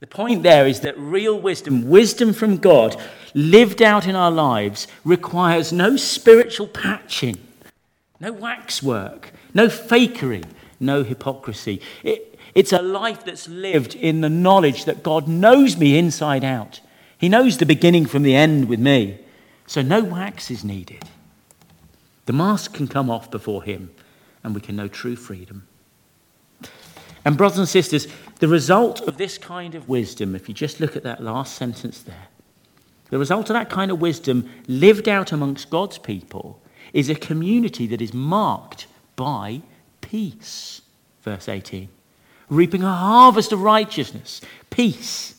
The 0.00 0.06
point 0.06 0.42
there 0.42 0.66
is 0.66 0.80
that 0.80 0.98
real 0.98 1.40
wisdom, 1.40 1.88
wisdom 1.88 2.34
from 2.34 2.58
God, 2.58 3.00
lived 3.34 3.80
out 3.80 4.06
in 4.06 4.14
our 4.14 4.30
lives, 4.30 4.86
requires 5.04 5.72
no 5.72 5.96
spiritual 5.96 6.68
patching, 6.68 7.38
no 8.20 8.32
waxwork, 8.32 9.32
no 9.54 9.68
fakery, 9.68 10.44
no 10.78 11.02
hypocrisy. 11.02 11.80
It, 12.02 12.38
it's 12.54 12.72
a 12.72 12.82
life 12.82 13.24
that's 13.24 13.48
lived 13.48 13.94
in 13.94 14.20
the 14.20 14.28
knowledge 14.28 14.84
that 14.84 15.02
God 15.02 15.28
knows 15.28 15.76
me 15.78 15.98
inside 15.98 16.44
out. 16.44 16.80
He 17.16 17.30
knows 17.30 17.56
the 17.56 17.66
beginning 17.66 18.04
from 18.04 18.22
the 18.22 18.34
end 18.34 18.68
with 18.68 18.80
me. 18.80 19.18
So 19.66 19.80
no 19.80 20.04
wax 20.04 20.50
is 20.50 20.62
needed. 20.62 21.04
The 22.26 22.32
mask 22.32 22.74
can 22.74 22.88
come 22.88 23.10
off 23.10 23.30
before 23.30 23.62
Him, 23.62 23.90
and 24.44 24.54
we 24.54 24.60
can 24.60 24.76
know 24.76 24.88
true 24.88 25.16
freedom. 25.16 25.66
And, 27.24 27.36
brothers 27.36 27.58
and 27.58 27.68
sisters, 27.68 28.06
the 28.38 28.48
result 28.48 29.00
of 29.02 29.16
this 29.16 29.38
kind 29.38 29.74
of 29.74 29.88
wisdom, 29.88 30.34
if 30.34 30.48
you 30.48 30.54
just 30.54 30.80
look 30.80 30.96
at 30.96 31.02
that 31.04 31.22
last 31.22 31.54
sentence 31.56 32.00
there, 32.02 32.28
the 33.10 33.18
result 33.18 33.48
of 33.50 33.54
that 33.54 33.70
kind 33.70 33.90
of 33.90 34.00
wisdom 34.00 34.48
lived 34.66 35.08
out 35.08 35.32
amongst 35.32 35.70
God's 35.70 35.98
people 35.98 36.60
is 36.92 37.08
a 37.08 37.14
community 37.14 37.86
that 37.86 38.02
is 38.02 38.12
marked 38.12 38.86
by 39.14 39.62
peace. 40.00 40.82
Verse 41.22 41.48
18. 41.48 41.88
Reaping 42.48 42.82
a 42.82 42.92
harvest 42.92 43.52
of 43.52 43.62
righteousness, 43.62 44.40
peace. 44.70 45.34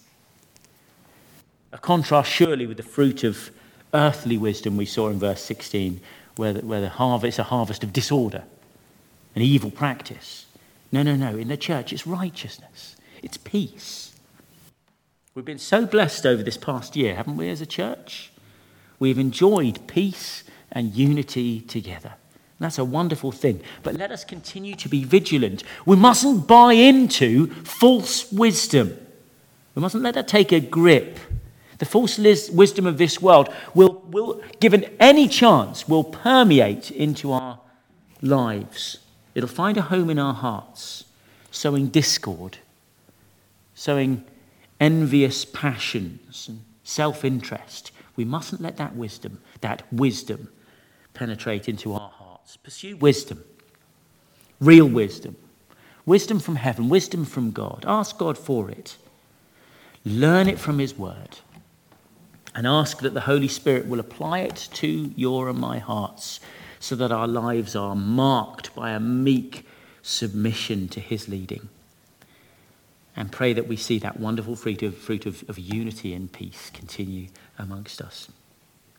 A 1.71 1.77
contrast, 1.77 2.31
surely, 2.31 2.65
with 2.65 2.77
the 2.77 2.83
fruit 2.83 3.23
of 3.23 3.51
earthly 3.93 4.37
wisdom 4.37 4.77
we 4.77 4.85
saw 4.85 5.09
in 5.09 5.19
verse 5.19 5.41
16, 5.41 6.01
where 6.35 6.53
the, 6.53 6.65
where 6.65 6.81
the 6.81 6.89
harvest 6.89 7.39
a 7.39 7.43
harvest 7.43 7.83
of 7.83 7.93
disorder 7.93 8.43
and 9.35 9.43
evil 9.43 9.71
practice. 9.71 10.46
No, 10.91 11.03
no, 11.03 11.15
no. 11.15 11.37
In 11.37 11.47
the 11.49 11.57
church, 11.57 11.91
it's 11.91 12.07
righteousness, 12.07 12.95
it's 13.21 13.37
peace. 13.37 14.13
We've 15.35 15.45
been 15.45 15.59
so 15.59 15.85
blessed 15.85 16.25
over 16.25 16.41
this 16.41 16.57
past 16.57 16.95
year, 16.95 17.15
haven't 17.15 17.37
we, 17.37 17.49
as 17.49 17.61
a 17.61 17.65
church? 17.67 18.31
We've 18.97 19.19
enjoyed 19.19 19.85
peace 19.85 20.43
and 20.71 20.95
unity 20.95 21.61
together. 21.61 22.13
That's 22.59 22.79
a 22.79 22.85
wonderful 22.85 23.31
thing. 23.31 23.61
But 23.83 23.95
let 23.95 24.11
us 24.11 24.25
continue 24.25 24.75
to 24.77 24.89
be 24.89 25.03
vigilant. 25.03 25.63
We 25.85 25.95
mustn't 25.95 26.47
buy 26.47 26.73
into 26.73 27.53
false 27.63 28.31
wisdom. 28.31 28.97
We 29.75 29.81
mustn't 29.81 30.03
let 30.03 30.15
that 30.15 30.27
take 30.27 30.51
a 30.51 30.59
grip. 30.59 31.19
The 31.77 31.85
false 31.85 32.17
wisdom 32.17 32.87
of 32.87 32.97
this 32.97 33.21
world 33.21 33.53
will, 33.75 34.03
will 34.09 34.41
given 34.59 34.85
any 34.99 35.27
chance, 35.27 35.87
will 35.87 36.03
permeate 36.03 36.89
into 36.89 37.31
our 37.31 37.59
lives. 38.23 38.97
It'll 39.37 39.47
find 39.47 39.77
a 39.77 39.83
home 39.83 40.09
in 40.09 40.17
our 40.17 40.33
hearts, 40.33 41.03
sowing 41.51 41.89
discord, 41.89 42.57
sowing 43.75 44.23
envious 44.79 45.45
passions 45.45 46.47
and 46.49 46.63
self 46.83 47.23
interest. 47.23 47.91
We 48.15 48.25
mustn't 48.25 48.61
let 48.61 48.77
that 48.77 48.95
wisdom, 48.95 49.39
that 49.61 49.83
wisdom, 49.93 50.49
penetrate 51.13 51.69
into 51.69 51.93
our 51.93 52.09
hearts. 52.09 52.57
Pursue 52.57 52.97
wisdom, 52.97 53.43
real 54.59 54.87
wisdom, 54.87 55.35
wisdom 56.03 56.39
from 56.39 56.55
heaven, 56.55 56.89
wisdom 56.89 57.23
from 57.23 57.51
God. 57.51 57.85
Ask 57.87 58.17
God 58.17 58.39
for 58.39 58.71
it. 58.71 58.97
Learn 60.03 60.47
it 60.49 60.57
from 60.57 60.79
His 60.79 60.97
Word. 60.97 61.37
And 62.55 62.65
ask 62.65 63.01
that 63.01 63.13
the 63.13 63.21
Holy 63.21 63.49
Spirit 63.49 63.85
will 63.85 63.99
apply 63.99 64.39
it 64.39 64.67
to 64.73 65.13
your 65.15 65.47
and 65.47 65.59
my 65.59 65.77
hearts 65.77 66.39
so 66.79 66.95
that 66.95 67.11
our 67.11 67.27
lives 67.27 67.75
are 67.75 67.95
marked 67.95 68.73
by 68.75 68.91
a 68.91 68.99
meek 68.99 69.65
submission 70.01 70.87
to 70.89 70.99
His 70.99 71.27
leading. 71.27 71.69
And 73.15 73.31
pray 73.31 73.53
that 73.53 73.67
we 73.67 73.75
see 73.77 73.97
that 73.99 74.19
wonderful 74.19 74.55
fruit 74.55 74.83
of, 74.83 74.95
fruit 74.95 75.25
of, 75.25 75.43
of 75.49 75.57
unity 75.57 76.13
and 76.13 76.31
peace 76.31 76.69
continue 76.69 77.29
amongst 77.57 78.01
us. 78.01 78.29